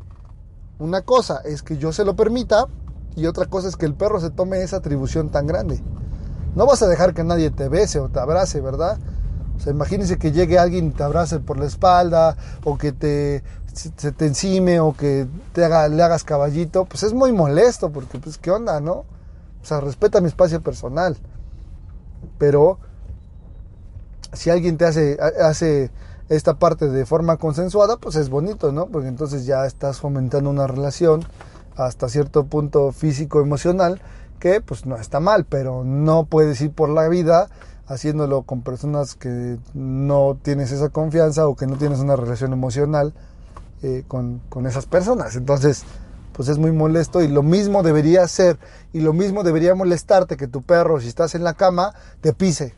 Una 0.79 1.01
cosa 1.01 1.41
es 1.43 1.61
que 1.61 1.77
yo 1.77 1.91
se 1.91 2.05
lo 2.05 2.15
permita 2.15 2.67
y 3.15 3.25
otra 3.25 3.45
cosa 3.47 3.67
es 3.67 3.75
que 3.75 3.85
el 3.85 3.93
perro 3.93 4.19
se 4.19 4.29
tome 4.29 4.61
esa 4.61 4.77
atribución 4.77 5.29
tan 5.29 5.47
grande. 5.47 5.81
No 6.55 6.65
vas 6.65 6.81
a 6.81 6.87
dejar 6.87 7.13
que 7.13 7.23
nadie 7.23 7.51
te 7.51 7.67
bese 7.67 7.99
o 7.99 8.09
te 8.09 8.19
abrace, 8.19 8.61
¿verdad? 8.61 8.97
O 9.57 9.61
sea, 9.61 9.73
imagínense 9.73 10.17
que 10.17 10.31
llegue 10.31 10.57
alguien 10.57 10.87
y 10.87 10.91
te 10.91 11.03
abrace 11.03 11.39
por 11.39 11.59
la 11.59 11.65
espalda 11.65 12.37
o 12.63 12.77
que 12.77 12.93
te 12.93 13.43
se 13.73 14.11
te 14.11 14.25
encime 14.25 14.79
o 14.79 14.93
que 14.93 15.27
te 15.53 15.63
haga, 15.63 15.87
le 15.87 16.01
hagas 16.01 16.23
caballito, 16.23 16.85
pues 16.85 17.03
es 17.03 17.13
muy 17.13 17.31
molesto 17.31 17.89
porque 17.91 18.19
pues 18.19 18.37
qué 18.37 18.51
onda, 18.51 18.79
¿no? 18.79 19.05
O 19.61 19.65
sea, 19.65 19.81
respeta 19.81 20.21
mi 20.21 20.27
espacio 20.27 20.61
personal. 20.61 21.17
Pero 22.37 22.79
si 24.33 24.49
alguien 24.49 24.77
te 24.77 24.85
hace, 24.85 25.17
hace 25.41 25.91
esta 26.29 26.59
parte 26.59 26.89
de 26.89 27.05
forma 27.05 27.37
consensuada, 27.37 27.97
pues 27.97 28.15
es 28.15 28.29
bonito, 28.29 28.71
¿no? 28.71 28.87
Porque 28.87 29.07
entonces 29.07 29.45
ya 29.45 29.65
estás 29.65 29.99
fomentando 29.99 30.49
una 30.49 30.67
relación 30.67 31.23
hasta 31.75 32.09
cierto 32.09 32.45
punto 32.45 32.91
físico 32.91 33.41
emocional 33.41 34.01
que 34.39 34.61
pues 34.61 34.85
no 34.85 34.95
está 34.95 35.19
mal, 35.19 35.45
pero 35.45 35.83
no 35.83 36.25
puedes 36.25 36.61
ir 36.61 36.71
por 36.71 36.89
la 36.89 37.07
vida 37.07 37.49
haciéndolo 37.87 38.43
con 38.43 38.61
personas 38.61 39.15
que 39.15 39.57
no 39.73 40.37
tienes 40.41 40.71
esa 40.71 40.89
confianza 40.89 41.47
o 41.47 41.55
que 41.55 41.65
no 41.67 41.75
tienes 41.77 41.99
una 41.99 42.15
relación 42.15 42.53
emocional 42.53 43.13
eh, 43.81 44.03
con, 44.07 44.41
con 44.49 44.67
esas 44.67 44.85
personas. 44.85 45.35
Entonces, 45.35 45.83
pues 46.39 46.47
es 46.47 46.57
muy 46.57 46.71
molesto 46.71 47.21
y 47.21 47.27
lo 47.27 47.43
mismo 47.43 47.83
debería 47.83 48.25
ser 48.29 48.57
y 48.93 49.01
lo 49.01 49.11
mismo 49.11 49.43
debería 49.43 49.75
molestarte 49.75 50.37
que 50.37 50.47
tu 50.47 50.61
perro, 50.61 51.01
si 51.01 51.09
estás 51.09 51.35
en 51.35 51.43
la 51.43 51.53
cama, 51.53 51.93
te 52.21 52.31
pise. 52.31 52.73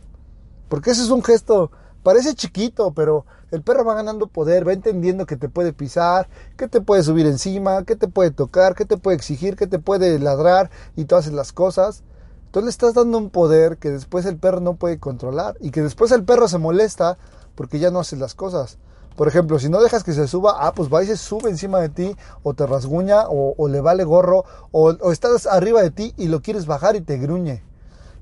Porque 0.68 0.89
ese 0.89 1.03
es 1.03 1.12
un 1.12 1.24
gesto, 1.24 1.70
parece 2.01 2.34
chiquito, 2.34 2.91
pero 2.96 3.27
el 3.51 3.62
perro 3.62 3.86
va 3.86 3.94
ganando 3.94 4.25
poder, 4.25 4.68
va 4.68 4.74
entendiendo 4.74 5.27
que 5.27 5.38
te 5.38 5.48
puede 5.48 5.74
pisar, 5.74 6.27
que 6.58 6.68
te 6.68 6.82
puede 6.82 7.03
subir 7.03 7.27
encima, 7.27 7.84
que 7.84 7.96
te 7.96 8.08
puede 8.08 8.32
tocar, 8.32 8.74
que 8.74 8.86
te 8.86 8.98
puede 8.98 9.18
exigir, 9.18 9.56
que 9.56 9.68
te 9.68 9.77
puede 9.77 10.18
ladrar 10.18 10.72
y 10.96 11.06
todas 11.06 11.27
las 11.27 11.53
cosas. 11.53 12.01
Entonces 12.48 12.65
le 12.65 12.72
estás 12.72 12.96
dando 12.96 13.20
un 13.20 13.30
poder 13.30 13.77
que 13.77 13.91
después 13.91 14.25
el 14.25 14.38
perro 14.38 14.60
no 14.60 14.74
puede 14.74 14.98
controlar 14.98 15.56
y 15.60 15.70
que 15.70 15.84
después 15.84 16.12
el 16.12 16.24
perro 16.24 16.48
se 16.48 16.58
molesta 16.58 17.20
porque 17.53 17.77
ya 17.77 17.91
no 17.91 18.00
haces 18.00 18.18
las 18.18 18.34
cosas. 18.34 18.80
Por 19.15 19.27
ejemplo, 19.27 19.60
si 19.60 19.70
no 19.70 19.82
dejas 19.82 20.03
que 20.03 20.13
se 20.13 20.27
suba, 20.27 20.56
ah, 20.60 20.74
pues 20.74 20.91
va 20.91 21.03
y 21.03 21.08
se 21.08 21.18
sube 21.18 21.50
encima 21.50 21.80
de 21.80 21.89
ti, 21.89 22.15
o 22.44 22.53
te 22.53 22.65
rasguña, 22.65 23.25
o, 23.27 23.68
le 23.68 23.82
vale 23.82 24.03
gorro, 24.03 24.46
o, 24.72 25.12
estás 25.12 25.46
arriba 25.46 25.82
de 25.82 25.91
ti 25.91 26.13
y 26.18 26.27
lo 26.27 26.41
quieres 26.41 26.65
bajar 26.65 26.96
y 26.96 27.01
te 27.01 27.18
gruñe. 27.18 27.63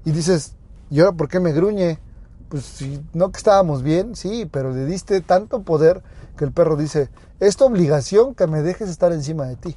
Y 0.04 0.12
dices, 0.12 0.56
¿y 0.90 1.00
ahora 1.00 1.14
por 1.14 1.28
qué 1.30 1.40
me 1.40 1.54
gruñe? 1.54 2.00
Pues 2.50 2.66
si 2.66 3.04
no 3.14 3.32
que 3.32 3.38
estábamos 3.38 3.84
bien, 3.84 4.16
sí, 4.16 4.50
pero 4.52 4.74
le 4.74 4.86
diste 4.86 5.22
tanto 5.22 5.62
poder 5.62 6.02
que 6.36 6.46
el 6.46 6.52
perro 6.52 6.76
dice, 6.76 7.10
es 7.40 7.58
tu 7.58 7.66
obligación 7.66 8.34
que 8.34 8.48
me 8.48 8.62
dejes 8.62 8.90
estar 8.90 9.12
encima 9.12 9.46
de 9.46 9.56
ti. 9.56 9.76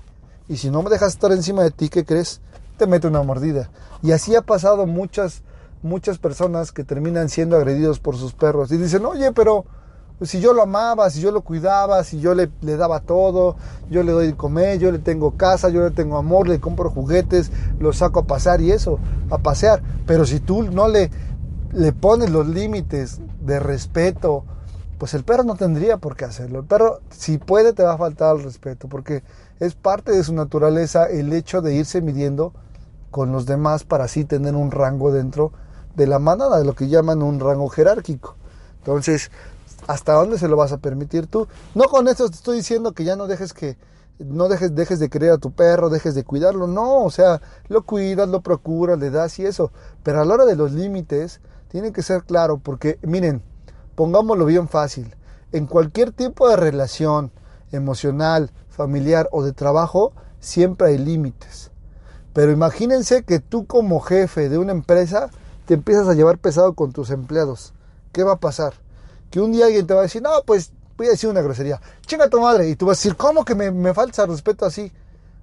Y 0.49 0.57
si 0.57 0.71
no 0.71 0.83
me 0.83 0.91
dejas 0.91 1.13
estar 1.13 1.33
encima 1.33 1.63
de 1.63 1.71
ti, 1.71 1.89
¿qué 1.89 2.05
crees? 2.05 2.41
Te 2.79 2.87
mete 2.87 3.07
una 3.07 3.23
mordida. 3.23 3.71
Y 4.03 4.13
así 4.13 4.35
ha 4.35 4.43
pasado 4.43 4.87
muchas, 4.87 5.43
muchas 5.83 6.19
personas 6.19 6.73
que 6.73 6.85
terminan 6.85 7.29
siendo 7.29 7.57
agredidos 7.57 8.01
por 8.01 8.17
sus 8.17 8.33
perros. 8.33 8.73
Y 8.73 8.79
dicen, 8.79 9.05
oye, 9.05 9.33
pero 9.33 9.67
si 10.21 10.41
yo 10.41 10.53
lo 10.53 10.63
amaba, 10.63 11.11
si 11.11 11.21
yo 11.21 11.33
lo 11.33 11.41
cuidaba, 11.43 12.05
si 12.05 12.21
yo 12.21 12.35
le, 12.35 12.51
le, 12.61 12.77
daba 12.77 13.01
todo, 13.01 13.57
yo 13.91 14.03
le 14.03 14.13
doy 14.13 14.27
de 14.29 14.37
comer, 14.37 14.79
yo 14.79 14.93
le 14.93 14.99
tengo 14.99 15.33
casa, 15.33 15.69
yo 15.69 15.83
le 15.83 15.91
tengo 15.91 16.17
amor, 16.17 16.49
le 16.49 16.61
compro 16.61 16.91
juguetes, 16.91 17.51
lo 17.81 17.93
saco 17.93 18.21
a 18.21 18.25
pasar 18.25 18.61
y 18.61 18.71
eso, 18.71 18.99
a 19.31 19.39
pasear. 19.39 19.83
Pero 20.07 20.25
si 20.25 20.39
tú 20.41 20.63
no 20.63 20.89
le, 20.89 21.11
le 21.73 21.93
pones 21.93 22.31
los 22.31 22.47
límites 22.47 23.21
de 23.41 23.59
respeto, 23.59 24.45
pues 24.99 25.15
el 25.15 25.25
perro 25.25 25.43
no 25.43 25.57
tendría 25.57 25.97
por 25.97 26.15
qué 26.15 26.25
hacerlo. 26.25 26.61
El 26.61 26.67
perro, 26.67 27.01
si 27.11 27.39
puede, 27.39 27.73
te 27.73 27.83
va 27.83 27.95
a 27.95 27.99
faltar 27.99 28.37
el 28.37 28.45
respeto, 28.45 28.89
porque 28.89 29.25
es 29.59 29.75
parte 29.75 30.13
de 30.13 30.23
su 30.23 30.33
naturaleza 30.33 31.07
el 31.07 31.33
hecho 31.33 31.61
de 31.61 31.75
irse 31.75 32.01
midiendo 32.01 32.53
con 33.11 33.33
los 33.33 33.47
demás 33.47 33.85
para 33.85 34.05
así 34.05 34.25
tener 34.25 34.55
un 34.55 34.71
rango 34.71 35.13
dentro 35.13 35.53
de 35.97 36.07
la 36.07 36.19
manada, 36.19 36.59
de 36.59 36.65
lo 36.65 36.75
que 36.75 36.89
llaman 36.89 37.23
un 37.23 37.41
rango 37.41 37.69
jerárquico. 37.69 38.37
Entonces, 38.79 39.31
¿Hasta 39.87 40.13
dónde 40.15 40.39
se 40.39 40.49
lo 40.49 40.57
vas 40.57 40.73
a 40.73 40.79
permitir 40.79 41.27
tú? 41.27 41.49
No 41.75 41.85
con 41.85 42.09
esto 42.09 42.29
te 42.29 42.37
estoy 42.37 42.59
diciendo 42.59 42.93
que 42.93 43.05
ya 43.05 43.17
no 43.17 43.27
dejes 43.27 43.53
que 43.53 43.77
no 44.19 44.49
dejes, 44.49 44.75
dejes 44.75 44.99
de 44.99 45.09
querer 45.09 45.33
a 45.33 45.39
tu 45.39 45.51
perro, 45.53 45.89
dejes 45.89 46.15
de 46.15 46.25
cuidarlo, 46.25 46.67
no, 46.67 47.05
o 47.05 47.11
sea, 47.11 47.41
lo 47.69 47.83
cuidas, 47.83 48.29
lo 48.29 48.41
procuras, 48.41 48.99
le 48.99 49.11
das 49.11 49.39
y 49.39 49.47
eso, 49.47 49.73
pero 50.03 50.21
a 50.21 50.25
la 50.25 50.35
hora 50.35 50.45
de 50.45 50.55
los 50.55 50.73
límites 50.73 51.41
tiene 51.69 51.93
que 51.93 52.03
ser 52.03 52.23
claro, 52.23 52.59
porque 52.59 52.99
miren, 53.03 53.43
pongámoslo 53.95 54.45
bien 54.45 54.69
fácil, 54.69 55.17
en 55.51 55.67
cualquier 55.67 56.13
tipo 56.13 56.49
de 56.49 56.57
relación 56.57 57.33
emocional, 57.73 58.51
familiar 58.69 59.29
o 59.33 59.43
de 59.43 59.53
trabajo, 59.53 60.13
siempre 60.41 60.89
hay 60.89 60.99
límites. 60.99 61.71
Pero 62.33 62.53
imagínense 62.53 63.25
que 63.25 63.41
tú 63.41 63.67
como 63.67 64.01
jefe 64.01 64.49
de 64.49 64.59
una 64.59 64.73
empresa 64.73 65.31
te 65.67 65.75
empiezas 65.75 66.09
a 66.09 66.15
llevar 66.15 66.39
pesado 66.39 66.75
con 66.75 66.93
tus 66.93 67.11
empleados. 67.11 67.75
¿Qué 68.13 68.25
va 68.25 68.33
a 68.33 68.41
pasar? 68.41 68.75
Que 69.33 69.41
un 69.41 69.51
día 69.51 69.65
alguien 69.65 69.87
te 69.87 69.95
va 69.95 70.01
a 70.01 70.03
decir, 70.03 70.21
no, 70.21 70.31
pues 70.47 70.73
voy 70.97 71.07
a 71.07 71.11
decir 71.13 71.29
una 71.31 71.41
grosería, 71.41 71.81
chinga 72.07 72.29
tu 72.29 72.39
madre, 72.39 72.69
y 72.69 72.77
tú 72.77 72.85
vas 72.85 72.99
a 72.99 73.01
decir, 73.01 73.17
¿cómo 73.17 73.47
que 73.47 73.55
me, 73.55 73.71
me 73.71 73.95
falta 73.95 74.27
respeto 74.27 74.67
así? 74.67 74.93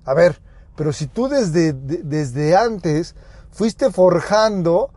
A 0.05 0.13
ver, 0.13 0.39
pero 0.75 0.93
si 0.93 1.07
tú 1.07 1.27
desde, 1.27 1.73
desde 1.73 2.55
antes 2.55 3.15
fuiste 3.51 3.91
forjando 3.91 4.91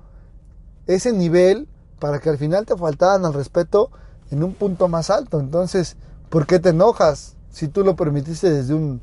ese 0.86 1.12
nivel 1.12 1.68
para 1.98 2.20
que 2.20 2.28
al 2.28 2.36
final 2.36 2.66
te 2.66 2.76
faltaran 2.76 3.24
al 3.24 3.32
respeto 3.32 3.90
en 4.30 4.44
un 4.44 4.52
punto 4.52 4.88
más 4.88 5.08
alto, 5.08 5.40
entonces, 5.40 5.96
¿por 6.28 6.46
qué 6.46 6.58
te 6.58 6.68
enojas 6.68 7.34
si 7.50 7.68
tú 7.68 7.84
lo 7.84 7.96
permitiste 7.96 8.50
desde 8.50 8.74
un, 8.74 9.00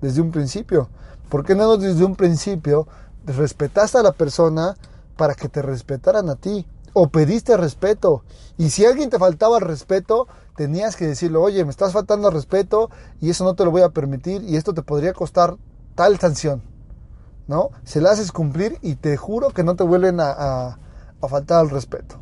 desde 0.00 0.22
un 0.22 0.30
principio? 0.30 0.88
¿Por 1.28 1.44
qué 1.44 1.54
no 1.54 1.76
desde 1.76 2.04
un 2.04 2.16
principio 2.16 2.88
respetaste 3.26 3.98
a 3.98 4.02
la 4.02 4.12
persona 4.12 4.76
para 5.18 5.34
que 5.34 5.50
te 5.50 5.60
respetaran 5.60 6.30
a 6.30 6.36
ti? 6.36 6.66
O 6.98 7.08
pediste 7.08 7.58
respeto. 7.58 8.24
Y 8.56 8.70
si 8.70 8.86
alguien 8.86 9.10
te 9.10 9.18
faltaba 9.18 9.58
el 9.58 9.64
respeto, 9.64 10.28
tenías 10.56 10.96
que 10.96 11.06
decirle, 11.06 11.36
oye, 11.36 11.62
me 11.62 11.70
estás 11.70 11.92
faltando 11.92 12.28
el 12.28 12.34
respeto 12.34 12.88
y 13.20 13.28
eso 13.28 13.44
no 13.44 13.54
te 13.54 13.66
lo 13.66 13.70
voy 13.70 13.82
a 13.82 13.90
permitir 13.90 14.42
y 14.44 14.56
esto 14.56 14.72
te 14.72 14.80
podría 14.80 15.12
costar 15.12 15.58
tal 15.94 16.18
sanción. 16.18 16.62
¿No? 17.48 17.68
Se 17.84 18.00
la 18.00 18.12
haces 18.12 18.32
cumplir 18.32 18.78
y 18.80 18.94
te 18.94 19.18
juro 19.18 19.50
que 19.50 19.62
no 19.62 19.76
te 19.76 19.84
vuelven 19.84 20.20
a, 20.20 20.30
a 20.30 21.28
faltar 21.28 21.66
el 21.66 21.70
respeto. 21.70 22.16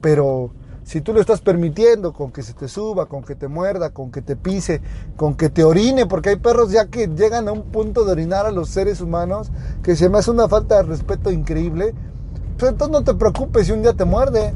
Pero 0.00 0.52
si 0.84 1.02
tú 1.02 1.12
lo 1.12 1.20
estás 1.20 1.42
permitiendo 1.42 2.14
con 2.14 2.32
que 2.32 2.42
se 2.42 2.54
te 2.54 2.66
suba, 2.66 3.10
con 3.10 3.24
que 3.24 3.34
te 3.34 3.48
muerda, 3.48 3.90
con 3.90 4.10
que 4.10 4.22
te 4.22 4.36
pise, 4.36 4.80
con 5.16 5.34
que 5.34 5.50
te 5.50 5.64
orine, 5.64 6.06
porque 6.06 6.30
hay 6.30 6.36
perros 6.36 6.70
ya 6.70 6.86
que 6.86 7.08
llegan 7.08 7.46
a 7.46 7.52
un 7.52 7.64
punto 7.64 8.06
de 8.06 8.12
orinar 8.12 8.46
a 8.46 8.52
los 8.52 8.70
seres 8.70 9.02
humanos 9.02 9.52
que 9.82 9.96
se 9.96 10.08
me 10.08 10.16
hace 10.16 10.30
una 10.30 10.48
falta 10.48 10.76
de 10.76 10.84
respeto 10.84 11.30
increíble 11.30 11.94
pues 12.58 12.70
entonces 12.70 12.92
no 12.92 13.02
te 13.04 13.14
preocupes 13.14 13.66
si 13.66 13.72
un 13.72 13.82
día 13.82 13.94
te 13.94 14.04
muerde, 14.04 14.54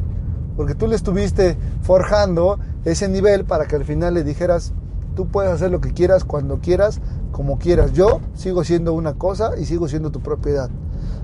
porque 0.56 0.74
tú 0.74 0.86
le 0.86 0.96
estuviste 0.96 1.56
forjando 1.82 2.58
ese 2.84 3.08
nivel 3.08 3.44
para 3.44 3.66
que 3.66 3.76
al 3.76 3.84
final 3.84 4.14
le 4.14 4.24
dijeras, 4.24 4.72
tú 5.14 5.26
puedes 5.26 5.52
hacer 5.52 5.70
lo 5.70 5.80
que 5.80 5.92
quieras, 5.92 6.24
cuando 6.24 6.58
quieras, 6.58 7.00
como 7.32 7.58
quieras. 7.58 7.92
Yo 7.92 8.20
sigo 8.34 8.64
siendo 8.64 8.92
una 8.92 9.14
cosa 9.14 9.58
y 9.58 9.64
sigo 9.64 9.88
siendo 9.88 10.10
tu 10.10 10.20
propiedad. 10.20 10.70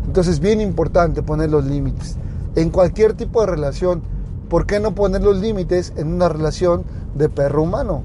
Entonces 0.06 0.34
es 0.34 0.40
bien 0.40 0.60
importante 0.60 1.22
poner 1.22 1.50
los 1.50 1.64
límites. 1.64 2.16
En 2.56 2.70
cualquier 2.70 3.14
tipo 3.14 3.40
de 3.40 3.46
relación, 3.46 4.02
¿por 4.48 4.66
qué 4.66 4.80
no 4.80 4.94
poner 4.94 5.22
los 5.22 5.38
límites 5.38 5.92
en 5.96 6.12
una 6.12 6.28
relación 6.28 6.84
de 7.14 7.28
perro 7.28 7.62
humano? 7.62 8.02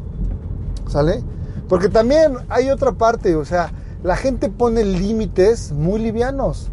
¿Sale? 0.88 1.23
Porque 1.67 1.89
también 1.89 2.33
hay 2.49 2.69
otra 2.69 2.93
parte, 2.93 3.35
o 3.35 3.45
sea, 3.45 3.71
la 4.03 4.15
gente 4.15 4.49
pone 4.49 4.83
límites 4.83 5.71
muy 5.71 5.99
livianos 5.99 6.71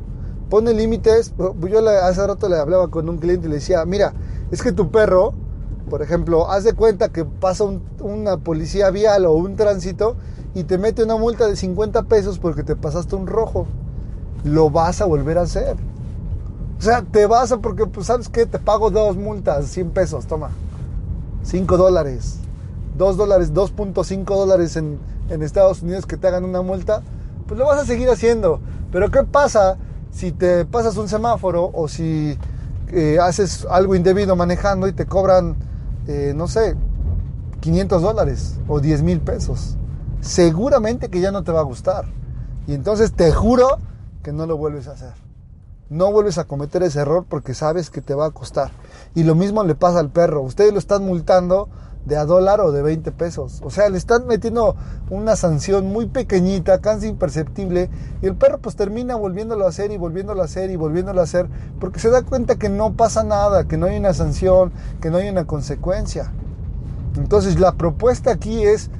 pone 0.48 0.72
límites. 0.72 1.34
Yo 1.38 1.88
hace 2.02 2.26
rato 2.26 2.48
le 2.48 2.56
hablaba 2.56 2.88
con 2.88 3.08
un 3.08 3.18
cliente 3.18 3.46
y 3.46 3.50
le 3.50 3.56
decía, 3.56 3.84
mira, 3.84 4.12
es 4.50 4.62
que 4.62 4.72
tu 4.72 4.90
perro, 4.90 5.34
por 5.90 6.02
ejemplo, 6.02 6.50
haz 6.50 6.64
de 6.64 6.72
cuenta 6.72 7.08
que 7.10 7.24
pasa 7.24 7.64
una 8.00 8.38
policía 8.38 8.90
vial 8.90 9.26
o 9.26 9.32
un 9.32 9.56
tránsito 9.56 10.16
y 10.54 10.64
te 10.64 10.78
mete 10.78 11.04
una 11.04 11.16
multa 11.16 11.46
de 11.46 11.56
50 11.56 12.04
pesos 12.04 12.38
porque 12.38 12.62
te 12.62 12.76
pasaste 12.76 13.16
un 13.16 13.26
rojo. 13.26 13.66
Lo 14.44 14.70
vas 14.70 15.00
a 15.00 15.04
volver 15.04 15.38
a 15.38 15.42
hacer. 15.42 15.76
O 16.78 16.82
sea, 16.82 17.02
te 17.02 17.26
vas 17.26 17.52
a 17.52 17.58
porque, 17.58 17.86
pues, 17.86 18.06
¿sabes 18.06 18.28
qué? 18.28 18.46
Te 18.46 18.58
pago 18.58 18.90
dos 18.90 19.16
multas, 19.16 19.66
100 19.66 19.90
pesos, 19.90 20.26
toma. 20.26 20.50
5 21.42 21.76
dólares, 21.76 22.38
2 22.98 23.16
dólares, 23.16 23.54
2.5 23.54 24.24
dólares 24.24 24.76
en, 24.76 24.98
en 25.30 25.42
Estados 25.42 25.82
Unidos 25.82 26.06
que 26.06 26.16
te 26.16 26.26
hagan 26.26 26.44
una 26.44 26.60
multa, 26.60 27.02
pues 27.46 27.58
lo 27.58 27.66
vas 27.66 27.80
a 27.80 27.86
seguir 27.86 28.10
haciendo. 28.10 28.60
Pero 28.92 29.10
¿qué 29.10 29.22
pasa 29.22 29.78
si 30.16 30.32
te 30.32 30.64
pasas 30.64 30.96
un 30.96 31.08
semáforo 31.08 31.70
o 31.74 31.88
si 31.88 32.38
eh, 32.88 33.18
haces 33.20 33.66
algo 33.68 33.94
indebido 33.94 34.34
manejando 34.34 34.88
y 34.88 34.94
te 34.94 35.04
cobran, 35.04 35.56
eh, 36.06 36.32
no 36.34 36.48
sé, 36.48 36.74
500 37.60 38.00
dólares 38.00 38.54
o 38.66 38.80
10 38.80 39.02
mil 39.02 39.20
pesos? 39.20 39.76
Seguramente 40.22 41.10
que 41.10 41.20
ya 41.20 41.32
no 41.32 41.44
te 41.44 41.52
va 41.52 41.60
a 41.60 41.64
gustar. 41.64 42.06
Y 42.66 42.72
entonces 42.72 43.12
te 43.12 43.30
juro 43.30 43.78
que 44.22 44.32
no 44.32 44.46
lo 44.46 44.56
vuelves 44.56 44.88
a 44.88 44.92
hacer. 44.92 45.12
No 45.90 46.10
vuelves 46.10 46.38
a 46.38 46.44
cometer 46.44 46.82
ese 46.82 47.00
error 47.00 47.26
porque 47.28 47.52
sabes 47.52 47.90
que 47.90 48.00
te 48.00 48.14
va 48.14 48.24
a 48.24 48.30
costar. 48.30 48.70
Y 49.14 49.24
lo 49.24 49.34
mismo 49.34 49.64
le 49.64 49.74
pasa 49.74 49.98
al 49.98 50.08
perro. 50.08 50.40
Ustedes 50.40 50.72
lo 50.72 50.78
están 50.78 51.04
multando 51.04 51.68
de 52.06 52.16
a 52.16 52.24
dólar 52.24 52.60
o 52.60 52.72
de 52.72 52.82
20 52.82 53.12
pesos. 53.12 53.60
O 53.62 53.70
sea, 53.70 53.88
le 53.90 53.98
están 53.98 54.26
metiendo 54.26 54.76
una 55.10 55.36
sanción 55.36 55.86
muy 55.86 56.06
pequeñita, 56.06 56.80
casi 56.80 57.08
imperceptible, 57.08 57.90
y 58.22 58.26
el 58.26 58.36
perro 58.36 58.58
pues 58.58 58.76
termina 58.76 59.16
volviéndolo 59.16 59.66
a 59.66 59.68
hacer 59.68 59.90
y 59.90 59.96
volviéndolo 59.96 60.40
a 60.42 60.46
hacer 60.46 60.70
y 60.70 60.76
volviéndolo 60.76 61.20
a 61.20 61.24
hacer, 61.24 61.48
porque 61.80 62.00
se 62.00 62.10
da 62.10 62.22
cuenta 62.22 62.56
que 62.56 62.68
no 62.68 62.94
pasa 62.94 63.24
nada, 63.24 63.64
que 63.64 63.76
no 63.76 63.86
hay 63.86 63.98
una 63.98 64.14
sanción, 64.14 64.72
que 65.00 65.10
no 65.10 65.18
hay 65.18 65.28
una 65.28 65.46
consecuencia. 65.46 66.32
Entonces 67.16 67.58
la 67.58 67.72
propuesta 67.72 68.30
aquí 68.30 68.62
es 68.62 68.90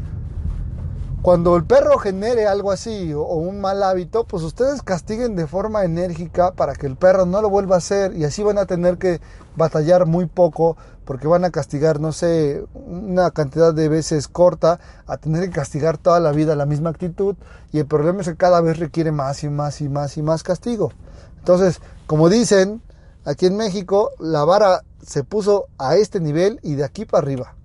cuando 1.26 1.56
el 1.56 1.64
perro 1.64 1.98
genere 1.98 2.46
algo 2.46 2.70
así 2.70 3.12
o, 3.12 3.24
un 3.24 3.60
mal 3.60 3.82
hábito, 3.82 4.22
pues 4.22 4.44
ustedes 4.44 4.80
castiguen 4.80 5.34
de 5.34 5.48
forma 5.48 5.84
enérgica 5.84 6.52
para 6.52 6.76
que 6.76 6.86
el 6.86 6.94
perro 6.94 7.26
no 7.26 7.42
lo 7.42 7.50
vuelva 7.50 7.74
a 7.74 7.78
hacer 7.78 8.14
y 8.14 8.22
así 8.22 8.44
van 8.44 8.58
a 8.58 8.66
tener 8.66 8.96
que 8.96 9.20
batallar 9.56 10.06
muy 10.06 10.26
poco 10.26 10.76
porque 11.04 11.26
van 11.26 11.44
a 11.44 11.50
castigar, 11.50 11.98
no 11.98 12.12
sé, 12.12 12.64
una 12.74 13.32
cantidad 13.32 13.74
de 13.74 13.88
veces 13.88 14.28
corta 14.28 14.78
a 15.08 15.16
tener 15.16 15.46
que 15.46 15.56
castigar 15.56 15.98
toda 15.98 16.20
la 16.20 16.30
vida 16.30 16.54
la 16.54 16.64
misma 16.64 16.90
actitud 16.90 17.34
y 17.72 17.80
el 17.80 17.86
problema 17.86 18.20
es 18.20 18.28
que 18.28 18.36
cada 18.36 18.60
vez 18.60 18.78
requiere 18.78 19.10
más 19.10 19.42
y 19.42 19.48
más 19.48 19.80
y 19.80 19.88
más 19.88 20.16
y 20.16 20.22
más 20.22 20.44
castigo. 20.44 20.92
Entonces, 21.38 21.80
como 22.06 22.28
dicen, 22.28 22.82
aquí 23.24 23.46
en 23.46 23.56
México 23.56 24.12
la 24.20 24.44
vara 24.44 24.84
se 25.04 25.24
puso 25.24 25.66
a 25.76 25.96
este 25.96 26.20
nivel 26.20 26.60
y 26.62 26.76
de 26.76 26.84
aquí 26.84 27.04
para 27.04 27.24
arriba. 27.24 27.56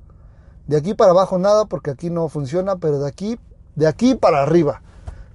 De 0.66 0.78
aquí 0.78 0.96
para 0.96 1.12
abajo 1.12 1.38
nada 1.38 1.66
porque 1.66 1.92
aquí 1.92 2.10
no 2.10 2.28
funciona, 2.28 2.78
pero 2.78 2.98
de 2.98 3.08
aquí 3.08 3.38
de 3.76 3.88
aquí 3.88 4.16
para 4.16 4.44
arriba. 4.44 4.82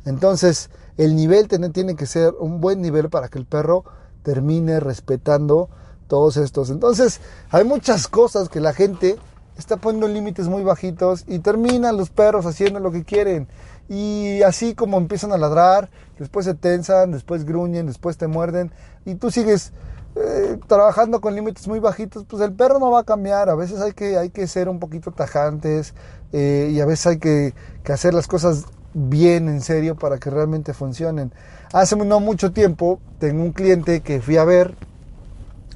Entonces, 0.04 0.70
el 0.96 1.16
nivel 1.16 1.48
tiene 1.48 1.96
que 1.96 2.06
ser 2.06 2.34
un 2.38 2.60
buen 2.60 2.80
nivel 2.80 3.10
para 3.10 3.28
que 3.28 3.38
el 3.38 3.46
perro 3.46 3.84
termine 4.22 4.80
respetando 4.80 5.68
todos 6.08 6.36
estos. 6.36 6.70
Entonces, 6.70 7.20
hay 7.50 7.64
muchas 7.64 8.08
cosas 8.08 8.48
que 8.48 8.60
la 8.60 8.72
gente 8.72 9.16
está 9.58 9.76
poniendo 9.76 10.08
límites 10.08 10.48
muy 10.48 10.62
bajitos 10.62 11.24
y 11.26 11.38
terminan 11.38 11.96
los 11.96 12.10
perros 12.10 12.46
haciendo 12.46 12.80
lo 12.80 12.92
que 12.92 13.04
quieren. 13.04 13.48
Y 13.88 14.42
así 14.42 14.74
como 14.74 14.96
empiezan 14.98 15.32
a 15.32 15.38
ladrar, 15.38 15.90
después 16.18 16.44
se 16.44 16.54
tensan, 16.54 17.12
después 17.12 17.44
gruñen, 17.44 17.86
después 17.86 18.16
te 18.16 18.26
muerden 18.26 18.72
y 19.04 19.14
tú 19.14 19.30
sigues 19.30 19.72
eh, 20.18 20.58
trabajando 20.66 21.20
con 21.20 21.34
límites 21.34 21.68
muy 21.68 21.78
bajitos, 21.78 22.24
pues 22.24 22.42
el 22.42 22.54
perro 22.54 22.78
no 22.78 22.90
va 22.90 23.00
a 23.00 23.04
cambiar. 23.04 23.50
A 23.50 23.54
veces 23.54 23.80
hay 23.82 23.92
que, 23.92 24.16
hay 24.16 24.30
que 24.30 24.46
ser 24.46 24.70
un 24.70 24.78
poquito 24.78 25.12
tajantes 25.12 25.92
eh, 26.32 26.70
y 26.72 26.80
a 26.80 26.86
veces 26.86 27.06
hay 27.06 27.18
que, 27.18 27.54
que, 27.84 27.92
hacer 27.92 28.14
las 28.14 28.26
cosas 28.26 28.64
bien, 28.94 29.50
en 29.50 29.60
serio, 29.60 29.94
para 29.94 30.16
que 30.16 30.30
realmente 30.30 30.72
funcionen. 30.72 31.32
Hace 31.70 31.96
no 31.96 32.20
mucho 32.20 32.52
tiempo 32.52 32.98
tengo 33.18 33.42
un 33.42 33.52
cliente 33.52 34.00
que 34.00 34.22
fui 34.22 34.38
a 34.38 34.44
ver, 34.44 34.74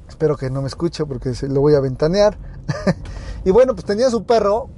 espero 0.09 0.37
que 0.37 0.49
no 0.49 0.61
me 0.61 0.67
escuche 0.67 1.05
porque 1.05 1.35
se 1.35 1.47
lo 1.47 1.61
voy 1.61 1.75
a 1.75 1.79
ventanear. 1.79 2.35
y 3.45 3.51
bueno, 3.51 3.75
pues 3.75 3.85
tenía 3.85 4.09
su 4.09 4.23
perro 4.23 4.69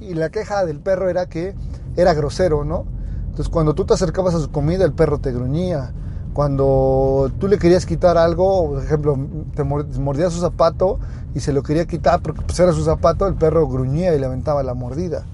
y 0.00 0.14
la 0.14 0.30
queja 0.30 0.64
del 0.64 0.80
perro 0.80 1.10
era 1.10 1.26
que 1.26 1.54
era 1.94 2.14
grosero, 2.14 2.64
¿no? 2.64 2.86
Entonces 3.24 3.50
cuando 3.50 3.74
tú 3.74 3.84
te 3.84 3.92
acercabas 3.92 4.34
a 4.34 4.40
su 4.40 4.50
comida 4.50 4.86
el 4.86 4.94
perro 4.94 5.18
te 5.18 5.30
gruñía 5.30 5.92
cuando 6.32 7.30
tú 7.38 7.48
le 7.48 7.58
querías 7.58 7.86
quitar 7.86 8.16
algo, 8.16 8.70
por 8.70 8.84
ejemplo, 8.84 9.18
te 9.54 9.64
mordía 9.64 10.30
su 10.30 10.40
zapato 10.40 10.98
y 11.34 11.40
se 11.40 11.52
lo 11.52 11.62
quería 11.62 11.86
quitar 11.86 12.20
porque 12.22 12.42
pues 12.42 12.58
era 12.60 12.72
su 12.72 12.84
zapato, 12.84 13.26
el 13.26 13.34
perro 13.34 13.66
gruñía 13.66 14.14
y 14.14 14.18
le 14.18 14.26
aventaba 14.26 14.62
la 14.62 14.74
mordida. 14.74 15.24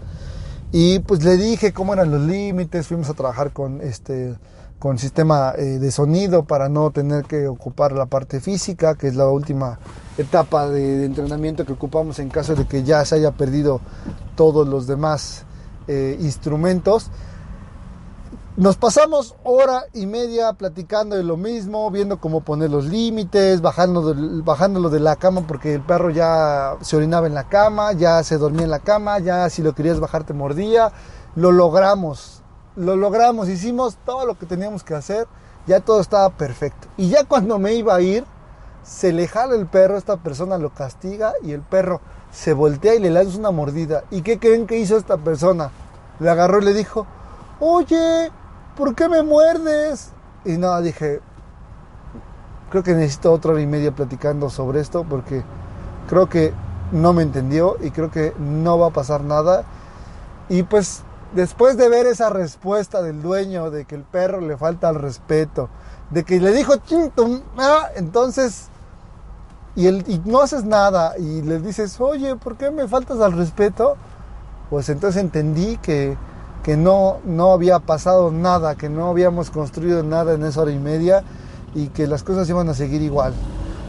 Y 0.72 0.98
pues 1.00 1.24
le 1.24 1.36
dije 1.36 1.72
cómo 1.72 1.94
eran 1.94 2.10
los 2.10 2.22
límites, 2.22 2.86
fuimos 2.86 3.08
a 3.08 3.14
trabajar 3.14 3.52
con 3.52 3.80
este 3.80 4.36
con 4.78 4.98
sistema 4.98 5.54
eh, 5.56 5.78
de 5.78 5.90
sonido 5.90 6.44
para 6.44 6.68
no 6.68 6.90
tener 6.90 7.24
que 7.24 7.48
ocupar 7.48 7.92
la 7.92 8.06
parte 8.06 8.40
física, 8.40 8.94
que 8.94 9.08
es 9.08 9.16
la 9.16 9.26
última 9.26 9.78
etapa 10.18 10.68
de, 10.68 11.04
entrenamiento 11.04 11.64
que 11.64 11.72
ocupamos 11.72 12.18
en 12.18 12.28
caso 12.28 12.54
de 12.54 12.66
que 12.66 12.82
ya 12.82 13.04
se 13.04 13.14
haya 13.14 13.32
perdido 13.32 13.80
todos 14.34 14.68
los 14.68 14.86
demás 14.86 15.44
eh, 15.88 16.18
instrumentos. 16.20 17.10
Nos 18.56 18.78
pasamos 18.78 19.34
hora 19.44 19.84
y 19.92 20.06
media 20.06 20.54
platicando 20.54 21.14
de 21.14 21.22
lo 21.22 21.36
mismo, 21.36 21.90
viendo 21.90 22.18
cómo 22.22 22.40
poner 22.40 22.70
los 22.70 22.86
límites, 22.86 23.60
bajándolo 23.60 24.88
de 24.88 24.98
la 24.98 25.16
cama 25.16 25.42
porque 25.46 25.74
el 25.74 25.82
perro 25.82 26.08
ya 26.08 26.78
se 26.80 26.96
orinaba 26.96 27.26
en 27.26 27.34
la 27.34 27.50
cama, 27.50 27.92
ya 27.92 28.22
se 28.22 28.38
dormía 28.38 28.64
en 28.64 28.70
la 28.70 28.78
cama, 28.78 29.18
ya 29.18 29.50
si 29.50 29.62
lo 29.62 29.74
querías 29.74 30.00
bajar 30.00 30.24
te 30.24 30.32
mordía. 30.32 30.90
Lo 31.34 31.52
logramos, 31.52 32.40
lo 32.76 32.96
logramos, 32.96 33.50
hicimos 33.50 33.98
todo 34.06 34.24
lo 34.24 34.38
que 34.38 34.46
teníamos 34.46 34.82
que 34.84 34.94
hacer, 34.94 35.28
ya 35.66 35.80
todo 35.80 36.00
estaba 36.00 36.30
perfecto. 36.30 36.88
Y 36.96 37.10
ya 37.10 37.24
cuando 37.24 37.58
me 37.58 37.74
iba 37.74 37.94
a 37.94 38.00
ir, 38.00 38.24
se 38.82 39.12
le 39.12 39.28
jala 39.28 39.54
el 39.54 39.66
perro, 39.66 39.98
esta 39.98 40.16
persona 40.16 40.56
lo 40.56 40.70
castiga 40.70 41.34
y 41.42 41.52
el 41.52 41.60
perro 41.60 42.00
se 42.32 42.54
voltea 42.54 42.94
y 42.94 43.00
le 43.00 43.10
lanza 43.10 43.38
una 43.38 43.50
mordida. 43.50 44.04
¿Y 44.10 44.22
qué 44.22 44.38
creen 44.38 44.66
que 44.66 44.78
hizo 44.78 44.96
esta 44.96 45.18
persona? 45.18 45.72
Le 46.20 46.30
agarró 46.30 46.62
y 46.62 46.64
le 46.64 46.72
dijo, 46.72 47.06
oye, 47.60 48.30
¿por 48.76 48.94
qué 48.94 49.08
me 49.08 49.22
muerdes? 49.22 50.12
Y 50.44 50.58
no, 50.58 50.80
dije, 50.80 51.20
creo 52.70 52.82
que 52.82 52.94
necesito 52.94 53.32
otra 53.32 53.52
hora 53.52 53.60
y 53.60 53.66
media 53.66 53.92
platicando 53.92 54.50
sobre 54.50 54.80
esto 54.80 55.04
porque 55.08 55.42
creo 56.08 56.28
que 56.28 56.52
no 56.92 57.12
me 57.12 57.22
entendió 57.22 57.76
y 57.80 57.90
creo 57.90 58.10
que 58.10 58.32
no 58.38 58.78
va 58.78 58.88
a 58.88 58.90
pasar 58.90 59.22
nada. 59.22 59.64
Y 60.48 60.62
pues 60.62 61.02
después 61.34 61.76
de 61.76 61.88
ver 61.88 62.06
esa 62.06 62.30
respuesta 62.30 63.02
del 63.02 63.22
dueño 63.22 63.70
de 63.70 63.84
que 63.84 63.96
el 63.96 64.02
perro 64.02 64.40
le 64.40 64.56
falta 64.56 64.88
el 64.90 64.96
respeto, 64.96 65.68
de 66.10 66.24
que 66.24 66.38
le 66.38 66.52
dijo, 66.52 66.74
ah", 67.58 67.88
entonces, 67.96 68.68
y, 69.74 69.86
el, 69.86 70.04
y 70.06 70.22
no 70.24 70.40
haces 70.40 70.64
nada 70.64 71.18
y 71.18 71.42
le 71.42 71.58
dices, 71.58 72.00
oye, 72.00 72.36
¿por 72.36 72.56
qué 72.56 72.70
me 72.70 72.86
faltas 72.86 73.20
al 73.20 73.32
respeto? 73.32 73.96
Pues 74.70 74.88
entonces 74.88 75.20
entendí 75.20 75.76
que 75.78 76.16
que 76.66 76.76
no, 76.76 77.18
no 77.24 77.52
había 77.52 77.78
pasado 77.78 78.32
nada, 78.32 78.74
que 78.74 78.88
no 78.88 79.06
habíamos 79.06 79.50
construido 79.50 80.02
nada 80.02 80.34
en 80.34 80.42
esa 80.42 80.62
hora 80.62 80.72
y 80.72 80.80
media 80.80 81.22
y 81.76 81.90
que 81.90 82.08
las 82.08 82.24
cosas 82.24 82.48
iban 82.48 82.68
a 82.68 82.74
seguir 82.74 83.02
igual. 83.02 83.34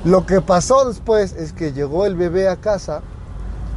Lo 0.05 0.27
que 0.27 0.41
pasó 0.41 0.87
después 0.87 1.33
es 1.33 1.53
que 1.53 1.73
llegó 1.73 2.05
el 2.05 2.15
bebé 2.15 2.47
a 2.47 2.57
casa, 2.57 3.01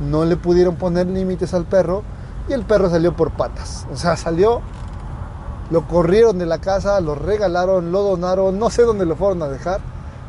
no 0.06 0.26
le 0.26 0.36
pudieron 0.36 0.76
poner 0.76 1.06
límites 1.06 1.54
al 1.54 1.64
perro 1.64 2.02
y 2.46 2.52
el 2.52 2.66
perro 2.66 2.90
salió 2.90 3.16
por 3.16 3.30
patas. 3.30 3.86
O 3.90 3.96
sea, 3.96 4.18
salió, 4.18 4.60
lo 5.70 5.88
corrieron 5.88 6.36
de 6.36 6.44
la 6.44 6.58
casa, 6.58 7.00
lo 7.00 7.14
regalaron, 7.14 7.92
lo 7.92 8.02
donaron, 8.02 8.58
no 8.58 8.68
sé 8.68 8.82
dónde 8.82 9.06
lo 9.06 9.16
fueron 9.16 9.42
a 9.42 9.48
dejar. 9.48 9.80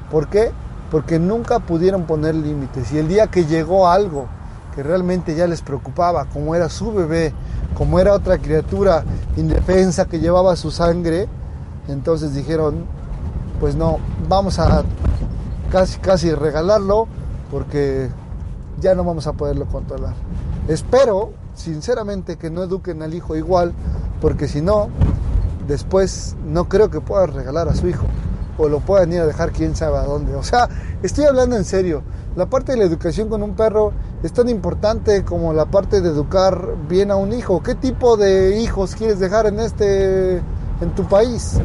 ¿Por 0.09 0.29
qué? 0.29 0.53
Porque 0.89 1.19
nunca 1.19 1.59
pudieron 1.59 2.03
poner 2.03 2.35
límites. 2.35 2.93
Y 2.93 2.99
el 2.99 3.09
día 3.09 3.27
que 3.27 3.43
llegó 3.43 3.89
algo 3.89 4.27
que 4.73 4.81
realmente 4.81 5.35
ya 5.35 5.45
les 5.45 5.61
preocupaba, 5.61 6.23
como 6.23 6.55
era 6.55 6.69
su 6.69 6.93
bebé, 6.93 7.33
como 7.75 7.99
era 7.99 8.13
otra 8.13 8.37
criatura 8.37 9.03
indefensa 9.37 10.05
que 10.05 10.19
llevaba 10.19 10.55
su 10.55 10.71
sangre, 10.71 11.27
entonces 11.87 12.33
dijeron, 12.33 12.85
pues 13.59 13.75
no, 13.75 13.99
vamos 14.27 14.59
a 14.59 14.83
casi, 15.71 15.99
casi 15.99 16.33
regalarlo 16.33 17.07
porque 17.49 18.09
ya 18.79 18.95
no 18.95 19.03
vamos 19.03 19.27
a 19.27 19.33
poderlo 19.33 19.65
controlar. 19.65 20.13
Espero, 20.67 21.31
sinceramente, 21.55 22.37
que 22.37 22.49
no 22.49 22.63
eduquen 22.63 23.01
al 23.01 23.13
hijo 23.13 23.35
igual, 23.35 23.73
porque 24.21 24.47
si 24.47 24.61
no, 24.61 24.89
después 25.67 26.35
no 26.45 26.67
creo 26.69 26.89
que 26.89 27.01
puedan 27.01 27.33
regalar 27.33 27.67
a 27.69 27.75
su 27.75 27.87
hijo 27.87 28.05
o 28.57 28.69
lo 28.69 28.79
puedan 28.79 29.11
ir 29.11 29.21
a 29.21 29.25
dejar 29.25 29.51
quién 29.51 29.75
sabe 29.75 29.97
a 29.97 30.03
dónde. 30.03 30.35
O 30.35 30.43
sea, 30.43 30.69
estoy 31.01 31.25
hablando 31.25 31.55
en 31.55 31.65
serio. 31.65 32.03
La 32.35 32.45
parte 32.45 32.71
de 32.71 32.77
la 32.77 32.85
educación 32.85 33.27
con 33.27 33.43
un 33.43 33.55
perro 33.55 33.91
es 34.23 34.31
tan 34.31 34.47
importante 34.47 35.25
como 35.25 35.51
la 35.51 35.65
parte 35.65 35.99
de 35.99 36.07
educar 36.07 36.75
bien 36.87 37.11
a 37.11 37.17
un 37.17 37.33
hijo. 37.33 37.61
¿Qué 37.61 37.75
tipo 37.75 38.15
de 38.15 38.61
hijos 38.61 38.95
quieres 38.95 39.19
dejar 39.19 39.47
en 39.47 39.59
este 39.59 40.37
en 40.37 40.95
tu 40.95 41.03
país? 41.09 41.59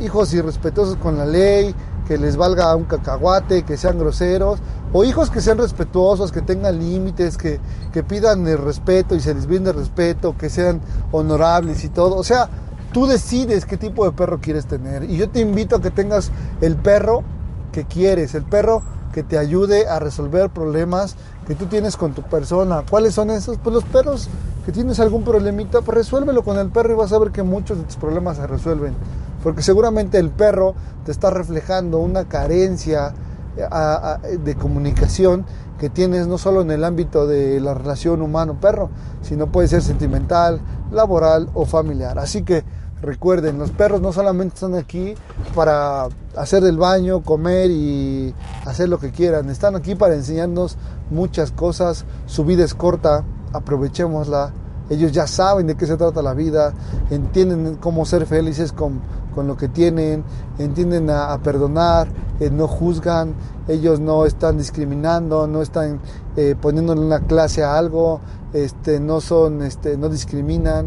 Hijos 0.00 0.32
irrespetuosos 0.32 0.94
con 0.94 1.18
la 1.18 1.26
ley, 1.26 1.74
que 2.06 2.18
les 2.18 2.36
valga 2.36 2.74
un 2.76 2.84
cacahuate, 2.84 3.64
que 3.64 3.76
sean 3.76 3.98
groseros, 3.98 4.60
o 4.92 5.02
hijos 5.02 5.28
que 5.28 5.40
sean 5.40 5.58
respetuosos, 5.58 6.30
que 6.30 6.40
tengan 6.40 6.78
límites, 6.78 7.36
que, 7.36 7.58
que 7.92 8.04
pidan 8.04 8.46
el 8.46 8.58
respeto 8.58 9.16
y 9.16 9.20
se 9.20 9.34
les 9.34 9.48
brinde 9.48 9.72
respeto, 9.72 10.36
que 10.38 10.50
sean 10.50 10.80
honorables 11.10 11.82
y 11.82 11.88
todo. 11.88 12.14
O 12.14 12.22
sea, 12.22 12.48
tú 12.92 13.06
decides 13.06 13.66
qué 13.66 13.76
tipo 13.76 14.04
de 14.04 14.12
perro 14.12 14.40
quieres 14.40 14.66
tener. 14.66 15.10
Y 15.10 15.16
yo 15.16 15.28
te 15.28 15.40
invito 15.40 15.74
a 15.74 15.80
que 15.80 15.90
tengas 15.90 16.30
el 16.60 16.76
perro 16.76 17.24
que 17.72 17.86
quieres, 17.86 18.36
el 18.36 18.44
perro 18.44 18.82
que 19.12 19.22
te 19.22 19.38
ayude 19.38 19.88
a 19.88 19.98
resolver 19.98 20.50
problemas 20.50 21.16
que 21.46 21.54
tú 21.54 21.66
tienes 21.66 21.96
con 21.96 22.12
tu 22.12 22.22
persona. 22.22 22.84
¿Cuáles 22.88 23.14
son 23.14 23.30
esos? 23.30 23.58
Pues 23.58 23.74
los 23.74 23.84
perros 23.84 24.28
que 24.64 24.72
tienes 24.72 25.00
algún 25.00 25.24
problemita, 25.24 25.80
pues 25.80 25.98
resuélvelo 25.98 26.42
con 26.42 26.58
el 26.58 26.68
perro 26.68 26.92
y 26.92 26.96
vas 26.96 27.12
a 27.12 27.18
ver 27.18 27.30
que 27.30 27.42
muchos 27.42 27.78
de 27.78 27.84
tus 27.84 27.96
problemas 27.96 28.36
se 28.36 28.46
resuelven. 28.46 28.94
Porque 29.42 29.62
seguramente 29.62 30.18
el 30.18 30.30
perro 30.30 30.74
te 31.04 31.12
está 31.12 31.30
reflejando 31.30 31.98
una 31.98 32.26
carencia 32.28 33.14
eh, 33.56 34.38
de 34.38 34.54
comunicación 34.54 35.44
que 35.78 35.88
tienes 35.88 36.26
no 36.26 36.36
solo 36.36 36.60
en 36.60 36.70
el 36.70 36.84
ámbito 36.84 37.26
de 37.26 37.58
la 37.58 37.72
relación 37.72 38.20
humano-perro, 38.20 38.90
sino 39.22 39.46
puede 39.46 39.66
ser 39.66 39.82
sentimental, 39.82 40.60
laboral 40.92 41.48
o 41.54 41.64
familiar. 41.64 42.18
Así 42.18 42.42
que 42.42 42.64
recuerden, 43.02 43.58
los 43.58 43.70
perros 43.70 44.00
no 44.00 44.12
solamente 44.12 44.54
están 44.54 44.74
aquí 44.74 45.14
para 45.54 46.08
hacer 46.36 46.64
el 46.64 46.76
baño, 46.76 47.22
comer 47.22 47.70
y 47.70 48.34
hacer 48.66 48.88
lo 48.88 48.98
que 48.98 49.10
quieran, 49.10 49.48
están 49.50 49.76
aquí 49.76 49.94
para 49.94 50.14
enseñarnos 50.14 50.76
muchas 51.10 51.50
cosas, 51.50 52.04
su 52.26 52.44
vida 52.44 52.64
es 52.64 52.74
corta, 52.74 53.24
aprovechémosla, 53.52 54.52
ellos 54.90 55.12
ya 55.12 55.26
saben 55.26 55.68
de 55.68 55.76
qué 55.76 55.86
se 55.86 55.96
trata 55.96 56.20
la 56.20 56.34
vida, 56.34 56.72
entienden 57.10 57.76
cómo 57.76 58.04
ser 58.04 58.26
felices 58.26 58.72
con, 58.72 59.00
con 59.34 59.46
lo 59.46 59.56
que 59.56 59.68
tienen, 59.68 60.24
entienden 60.58 61.08
a, 61.10 61.38
perdonar, 61.38 62.08
eh, 62.40 62.50
no 62.50 62.66
juzgan, 62.66 63.34
ellos 63.68 64.00
no 64.00 64.26
están 64.26 64.58
discriminando, 64.58 65.46
no 65.46 65.62
están 65.62 66.00
eh, 66.36 66.56
poniéndole 66.60 67.00
una 67.00 67.20
clase 67.20 67.62
a 67.62 67.78
algo, 67.78 68.20
este, 68.52 68.98
no 68.98 69.20
son, 69.20 69.62
este, 69.62 69.96
no 69.96 70.08
discriminan. 70.08 70.86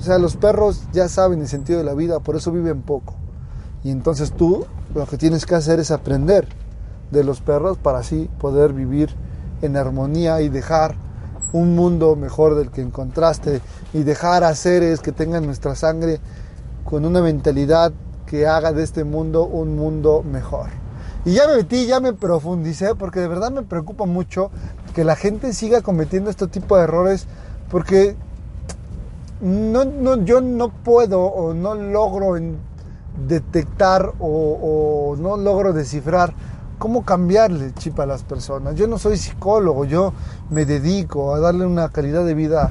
O 0.00 0.02
sea, 0.02 0.18
los 0.18 0.36
perros 0.36 0.84
ya 0.94 1.10
saben 1.10 1.42
el 1.42 1.48
sentido 1.48 1.78
de 1.78 1.84
la 1.84 1.92
vida, 1.92 2.20
por 2.20 2.34
eso 2.34 2.50
viven 2.50 2.80
poco. 2.80 3.14
Y 3.84 3.90
entonces 3.90 4.32
tú 4.32 4.64
lo 4.94 5.04
que 5.04 5.18
tienes 5.18 5.44
que 5.44 5.54
hacer 5.54 5.78
es 5.78 5.90
aprender 5.90 6.48
de 7.10 7.22
los 7.22 7.42
perros 7.42 7.76
para 7.76 7.98
así 7.98 8.30
poder 8.38 8.72
vivir 8.72 9.10
en 9.60 9.76
armonía 9.76 10.40
y 10.40 10.48
dejar 10.48 10.94
un 11.52 11.74
mundo 11.74 12.16
mejor 12.16 12.54
del 12.54 12.70
que 12.70 12.80
encontraste 12.80 13.60
y 13.92 14.02
dejar 14.02 14.42
a 14.42 14.54
seres 14.54 15.00
que 15.00 15.12
tengan 15.12 15.44
nuestra 15.44 15.74
sangre 15.74 16.18
con 16.84 17.04
una 17.04 17.20
mentalidad 17.20 17.92
que 18.24 18.46
haga 18.46 18.72
de 18.72 18.84
este 18.84 19.04
mundo 19.04 19.44
un 19.44 19.76
mundo 19.76 20.22
mejor. 20.22 20.70
Y 21.26 21.34
ya 21.34 21.46
me 21.46 21.56
metí, 21.56 21.86
ya 21.86 22.00
me 22.00 22.14
profundicé, 22.14 22.94
porque 22.94 23.20
de 23.20 23.28
verdad 23.28 23.50
me 23.50 23.62
preocupa 23.62 24.06
mucho 24.06 24.50
que 24.94 25.04
la 25.04 25.14
gente 25.14 25.52
siga 25.52 25.82
cometiendo 25.82 26.30
este 26.30 26.46
tipo 26.46 26.78
de 26.78 26.84
errores, 26.84 27.26
porque 27.70 28.16
no, 29.40 29.84
no, 29.84 30.24
yo 30.24 30.40
no 30.40 30.68
puedo 30.68 31.20
o 31.22 31.54
no 31.54 31.74
logro 31.74 32.34
detectar 33.26 34.12
o, 34.18 35.12
o 35.12 35.16
no 35.16 35.36
logro 35.36 35.72
descifrar 35.72 36.34
cómo 36.78 37.04
cambiarle 37.04 37.66
el 37.66 37.74
chip 37.74 38.00
a 38.00 38.06
las 38.06 38.22
personas. 38.22 38.74
Yo 38.74 38.86
no 38.86 38.98
soy 38.98 39.18
psicólogo, 39.18 39.84
yo 39.84 40.12
me 40.48 40.64
dedico 40.64 41.34
a 41.34 41.40
darle 41.40 41.66
una 41.66 41.90
calidad 41.90 42.24
de 42.24 42.34
vida 42.34 42.70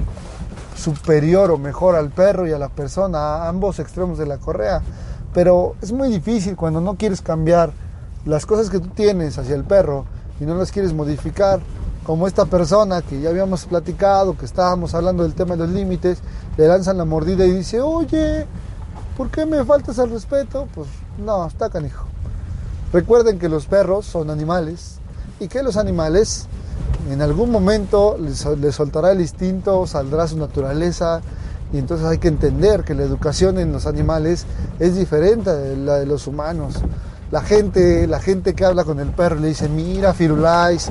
superior 0.76 1.52
o 1.52 1.58
mejor 1.58 1.96
al 1.96 2.10
perro 2.10 2.48
y 2.48 2.52
a 2.52 2.58
la 2.58 2.70
persona, 2.70 3.20
a 3.20 3.50
ambos 3.50 3.80
extremos 3.80 4.18
de 4.18 4.26
la 4.26 4.38
correa. 4.38 4.82
Pero 5.34 5.76
es 5.82 5.92
muy 5.92 6.10
difícil 6.10 6.56
cuando 6.56 6.82
no 6.82 6.96
quieres 6.96 7.22
cambiar 7.22 7.72
las 8.26 8.46
cosas 8.46 8.70
que 8.70 8.80
tú 8.80 8.88
tienes 8.90 9.38
hacia 9.38 9.56
el 9.56 9.64
perro 9.64 10.06
y 10.40 10.46
no 10.46 10.56
las 10.56 10.72
quieres 10.72 10.94
modificar. 10.94 11.60
Como 12.10 12.26
esta 12.26 12.46
persona 12.46 13.04
que 13.04 13.22
ya 13.22 13.30
habíamos 13.30 13.66
platicado, 13.66 14.36
que 14.36 14.44
estábamos 14.44 14.96
hablando 14.96 15.22
del 15.22 15.36
tema 15.36 15.56
de 15.56 15.68
los 15.68 15.70
límites, 15.70 16.18
le 16.58 16.68
lanzan 16.68 16.98
la 16.98 17.06
mordida 17.06 17.46
y 17.46 17.52
dice, 17.52 17.82
oye, 17.82 18.48
¿por 19.16 19.30
qué 19.30 19.46
me 19.46 19.64
faltas 19.64 20.00
al 20.00 20.10
respeto? 20.10 20.68
Pues 20.74 20.88
no, 21.24 21.46
está 21.46 21.70
canijo. 21.70 22.06
Recuerden 22.92 23.38
que 23.38 23.48
los 23.48 23.68
perros 23.68 24.08
son 24.08 24.32
animales 24.32 24.96
y 25.40 25.50
que 25.50 25.62
los 25.62 25.78
animales 25.78 26.48
en 27.12 27.22
algún 27.22 27.52
momento 27.52 28.18
les, 28.18 28.40
soltará 28.74 29.12
el 29.12 29.22
instinto, 29.22 29.86
saldrá 29.86 30.28
su 30.28 30.40
naturaleza 30.40 31.22
y 31.72 31.78
entonces 31.78 32.08
hay 32.08 32.18
que 32.18 32.30
entender 32.30 32.84
que 32.86 32.96
la 32.96 33.04
educación 33.04 33.60
en 33.60 33.72
los 33.72 33.86
animales 33.86 34.48
es 34.80 34.96
diferente 34.96 35.52
de 35.52 35.78
la 35.78 36.00
de 36.00 36.08
los 36.08 36.26
humanos. 36.26 36.74
La 37.30 37.42
gente, 37.42 38.08
la 38.08 38.20
gente 38.20 38.56
que 38.56 38.66
habla 38.66 38.84
con 38.84 39.00
el 39.00 39.10
perro 39.10 39.36
le 39.36 39.50
dice, 39.50 39.70
mira 39.70 40.16
Firulais, 40.16 40.90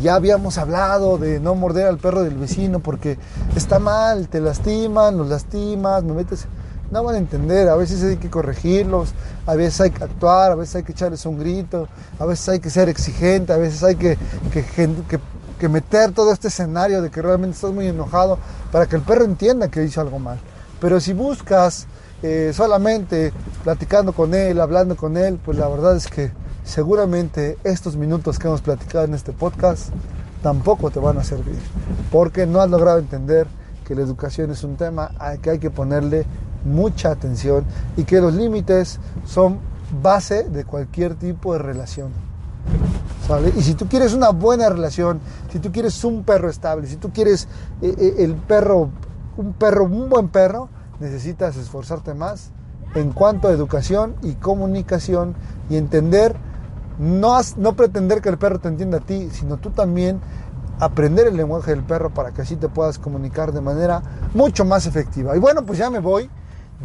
ya 0.00 0.14
habíamos 0.14 0.58
hablado 0.58 1.18
de 1.18 1.40
no 1.40 1.54
morder 1.54 1.86
al 1.86 1.98
perro 1.98 2.22
del 2.22 2.36
vecino 2.36 2.80
porque 2.80 3.18
está 3.56 3.78
mal, 3.78 4.28
te 4.28 4.40
lastiman, 4.40 5.16
los 5.16 5.28
lastimas, 5.28 6.02
me 6.04 6.14
metes 6.14 6.46
no 6.90 7.04
van 7.04 7.14
a 7.14 7.18
entender, 7.18 7.68
a 7.68 7.76
veces 7.76 8.02
hay 8.02 8.16
que 8.16 8.28
corregirlos, 8.28 9.14
a 9.46 9.54
veces 9.54 9.80
hay 9.80 9.90
que 9.90 10.02
actuar, 10.02 10.52
a 10.52 10.54
veces 10.56 10.76
hay 10.76 10.82
que 10.82 10.92
echarles 10.92 11.24
un 11.24 11.38
grito, 11.38 11.88
a 12.18 12.26
veces 12.26 12.48
hay 12.48 12.60
que 12.60 12.70
ser 12.70 12.88
exigente, 12.88 13.52
a 13.52 13.56
veces 13.56 13.82
hay 13.84 13.94
que, 13.94 14.18
que, 15.58 15.68
meter 15.68 16.12
todo 16.12 16.32
este 16.32 16.48
escenario 16.48 17.02
de 17.02 17.10
que 17.10 17.22
realmente 17.22 17.54
estás 17.54 17.70
muy 17.70 17.86
enojado 17.86 18.38
para 18.72 18.86
que 18.86 18.96
el 18.96 19.02
perro 19.02 19.24
entienda 19.24 19.68
que 19.68 19.84
hizo 19.84 20.00
algo 20.00 20.18
mal. 20.18 20.40
Pero 20.80 20.98
si 20.98 21.12
buscas 21.12 21.86
eh, 22.22 22.52
solamente 22.54 23.32
platicando 23.62 24.12
con 24.12 24.34
él, 24.34 24.60
hablando 24.60 24.96
con 24.96 25.16
él, 25.16 25.38
pues 25.44 25.58
la 25.58 25.68
verdad 25.68 25.96
es 25.96 26.08
que 26.08 26.32
seguramente 26.70 27.58
estos 27.64 27.96
minutos 27.96 28.38
que 28.38 28.46
hemos 28.46 28.60
platicado 28.60 29.04
en 29.04 29.14
este 29.14 29.32
podcast 29.32 29.88
tampoco 30.40 30.90
te 30.90 31.00
van 31.00 31.18
a 31.18 31.24
servir, 31.24 31.58
porque 32.12 32.46
no 32.46 32.60
has 32.60 32.70
logrado 32.70 33.00
entender 33.00 33.48
que 33.84 33.96
la 33.96 34.02
educación 34.02 34.52
es 34.52 34.62
un 34.62 34.76
tema 34.76 35.10
que 35.42 35.50
hay 35.50 35.58
que 35.58 35.70
ponerle 35.70 36.24
mucha 36.64 37.10
atención 37.10 37.64
y 37.96 38.04
que 38.04 38.20
los 38.20 38.34
límites 38.34 39.00
son 39.26 39.58
base 40.00 40.44
de 40.44 40.64
cualquier 40.64 41.16
tipo 41.16 41.52
de 41.54 41.58
relación. 41.58 42.12
Y 43.56 43.62
si 43.62 43.74
tú 43.74 43.88
quieres 43.88 44.12
una 44.12 44.30
buena 44.30 44.68
relación, 44.68 45.20
si 45.52 45.58
tú 45.58 45.72
quieres 45.72 46.04
un 46.04 46.22
perro 46.22 46.48
estable, 46.48 46.86
si 46.86 46.96
tú 46.96 47.10
quieres 47.10 47.48
eh, 47.82 47.94
eh, 47.98 48.14
el 48.18 48.34
perro, 48.34 48.90
un 49.36 49.52
perro, 49.54 49.84
un 49.84 50.08
buen 50.08 50.28
perro, 50.28 50.68
necesitas 51.00 51.56
esforzarte 51.56 52.14
más 52.14 52.50
en 52.94 53.12
cuanto 53.12 53.48
a 53.48 53.52
educación 53.52 54.14
y 54.22 54.34
comunicación 54.34 55.34
y 55.68 55.76
entender, 55.76 56.36
no, 57.00 57.36
no 57.56 57.74
pretender 57.74 58.20
que 58.20 58.28
el 58.28 58.38
perro 58.38 58.60
te 58.60 58.68
entienda 58.68 58.98
a 58.98 59.00
ti, 59.00 59.28
sino 59.32 59.56
tú 59.56 59.70
también 59.70 60.20
aprender 60.78 61.26
el 61.26 61.36
lenguaje 61.36 61.72
del 61.72 61.82
perro 61.82 62.10
para 62.10 62.30
que 62.30 62.42
así 62.42 62.54
te 62.54 62.68
puedas 62.68 62.98
comunicar 62.98 63.52
de 63.52 63.60
manera 63.60 64.02
mucho 64.34 64.64
más 64.64 64.86
efectiva. 64.86 65.36
Y 65.36 65.40
bueno, 65.40 65.66
pues 65.66 65.78
ya 65.78 65.90
me 65.90 65.98
voy 65.98 66.30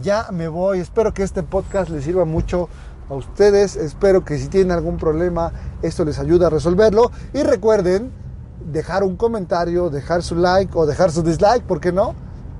ya 0.01 0.27
me 0.31 0.47
voy. 0.47 0.79
Espero 0.79 1.13
que 1.13 1.23
este 1.23 1.43
podcast 1.43 1.89
les 1.89 2.03
sirva 2.03 2.25
mucho 2.25 2.69
a 3.09 3.13
ustedes. 3.13 3.75
Espero 3.75 4.25
que 4.25 4.37
si 4.37 4.47
tienen 4.47 4.71
algún 4.71 4.97
problema, 4.97 5.51
esto 5.81 6.05
les 6.05 6.19
ayude 6.19 6.45
a 6.45 6.49
resolverlo. 6.49 7.11
Y 7.33 7.43
recuerden 7.43 8.11
dejar 8.71 9.03
un 9.03 9.15
comentario, 9.15 9.89
dejar 9.89 10.23
su 10.23 10.35
like 10.35 10.71
o 10.75 10.85
dejar 10.85 11.11
su 11.11 11.21
dislike, 11.23 11.63
¿por 11.63 11.79
qué 11.79 11.91
no? 11.91 12.15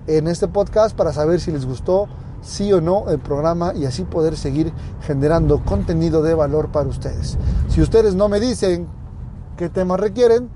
En 0.07 0.27
este 0.27 0.47
podcast 0.47 0.95
para 0.95 1.13
saber 1.13 1.39
si 1.39 1.51
les 1.51 1.65
gustó, 1.65 2.07
sí 2.41 2.71
o 2.73 2.81
no 2.81 3.09
el 3.09 3.19
programa 3.19 3.73
y 3.73 3.85
así 3.85 4.03
poder 4.03 4.37
seguir 4.37 4.71
generando 5.01 5.63
contenido 5.63 6.21
de 6.21 6.33
valor 6.33 6.71
para 6.71 6.87
ustedes. 6.87 7.37
Si 7.69 7.81
ustedes 7.81 8.15
no 8.15 8.29
me 8.29 8.39
dicen 8.39 8.87
qué 9.57 9.69
temas 9.69 9.99
requieren, 9.99 10.49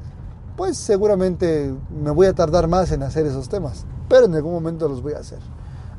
pues 0.55 0.77
seguramente 0.77 1.73
me 2.03 2.11
voy 2.11 2.27
a 2.27 2.33
tardar 2.33 2.67
más 2.67 2.91
en 2.91 3.03
hacer 3.03 3.25
esos 3.25 3.49
temas, 3.49 3.85
pero 4.07 4.25
en 4.25 4.35
algún 4.35 4.53
momento 4.53 4.89
los 4.89 5.01
voy 5.01 5.13
a 5.13 5.19
hacer. 5.19 5.39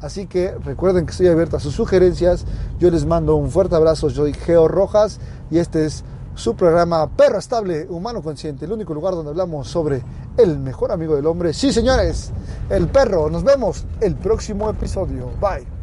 Así 0.01 0.27
que 0.27 0.53
recuerden 0.65 1.05
que 1.05 1.13
estoy 1.13 1.29
abierto 1.29 1.57
a 1.57 1.61
sus 1.61 1.75
sugerencias. 1.75 2.47
Yo 2.79 2.91
les 2.91 3.05
mando 3.05 3.37
un 3.37 3.51
fuerte 3.51 3.75
abrazo. 3.75 4.09
Soy 4.09 4.33
Geo 4.33 4.67
Rojas 4.67 5.21
y 5.51 5.59
este 5.59 5.85
es 5.85 6.05
su 6.41 6.57
programa 6.57 7.07
Perro 7.07 7.39
Estable, 7.39 7.87
Humano 7.91 8.23
Consciente, 8.23 8.65
el 8.65 8.73
único 8.73 8.95
lugar 8.95 9.15
donde 9.15 9.31
hablamos 9.31 9.69
sobre 9.69 10.03
el 10.39 10.59
mejor 10.59 10.91
amigo 10.91 11.15
del 11.15 11.27
hombre. 11.27 11.53
Sí, 11.53 11.71
señores, 11.71 12.33
el 12.71 12.89
perro. 12.89 13.29
Nos 13.29 13.45
vemos 13.45 13.85
el 14.01 14.17
próximo 14.17 14.71
episodio. 14.71 15.31
Bye. 15.39 15.80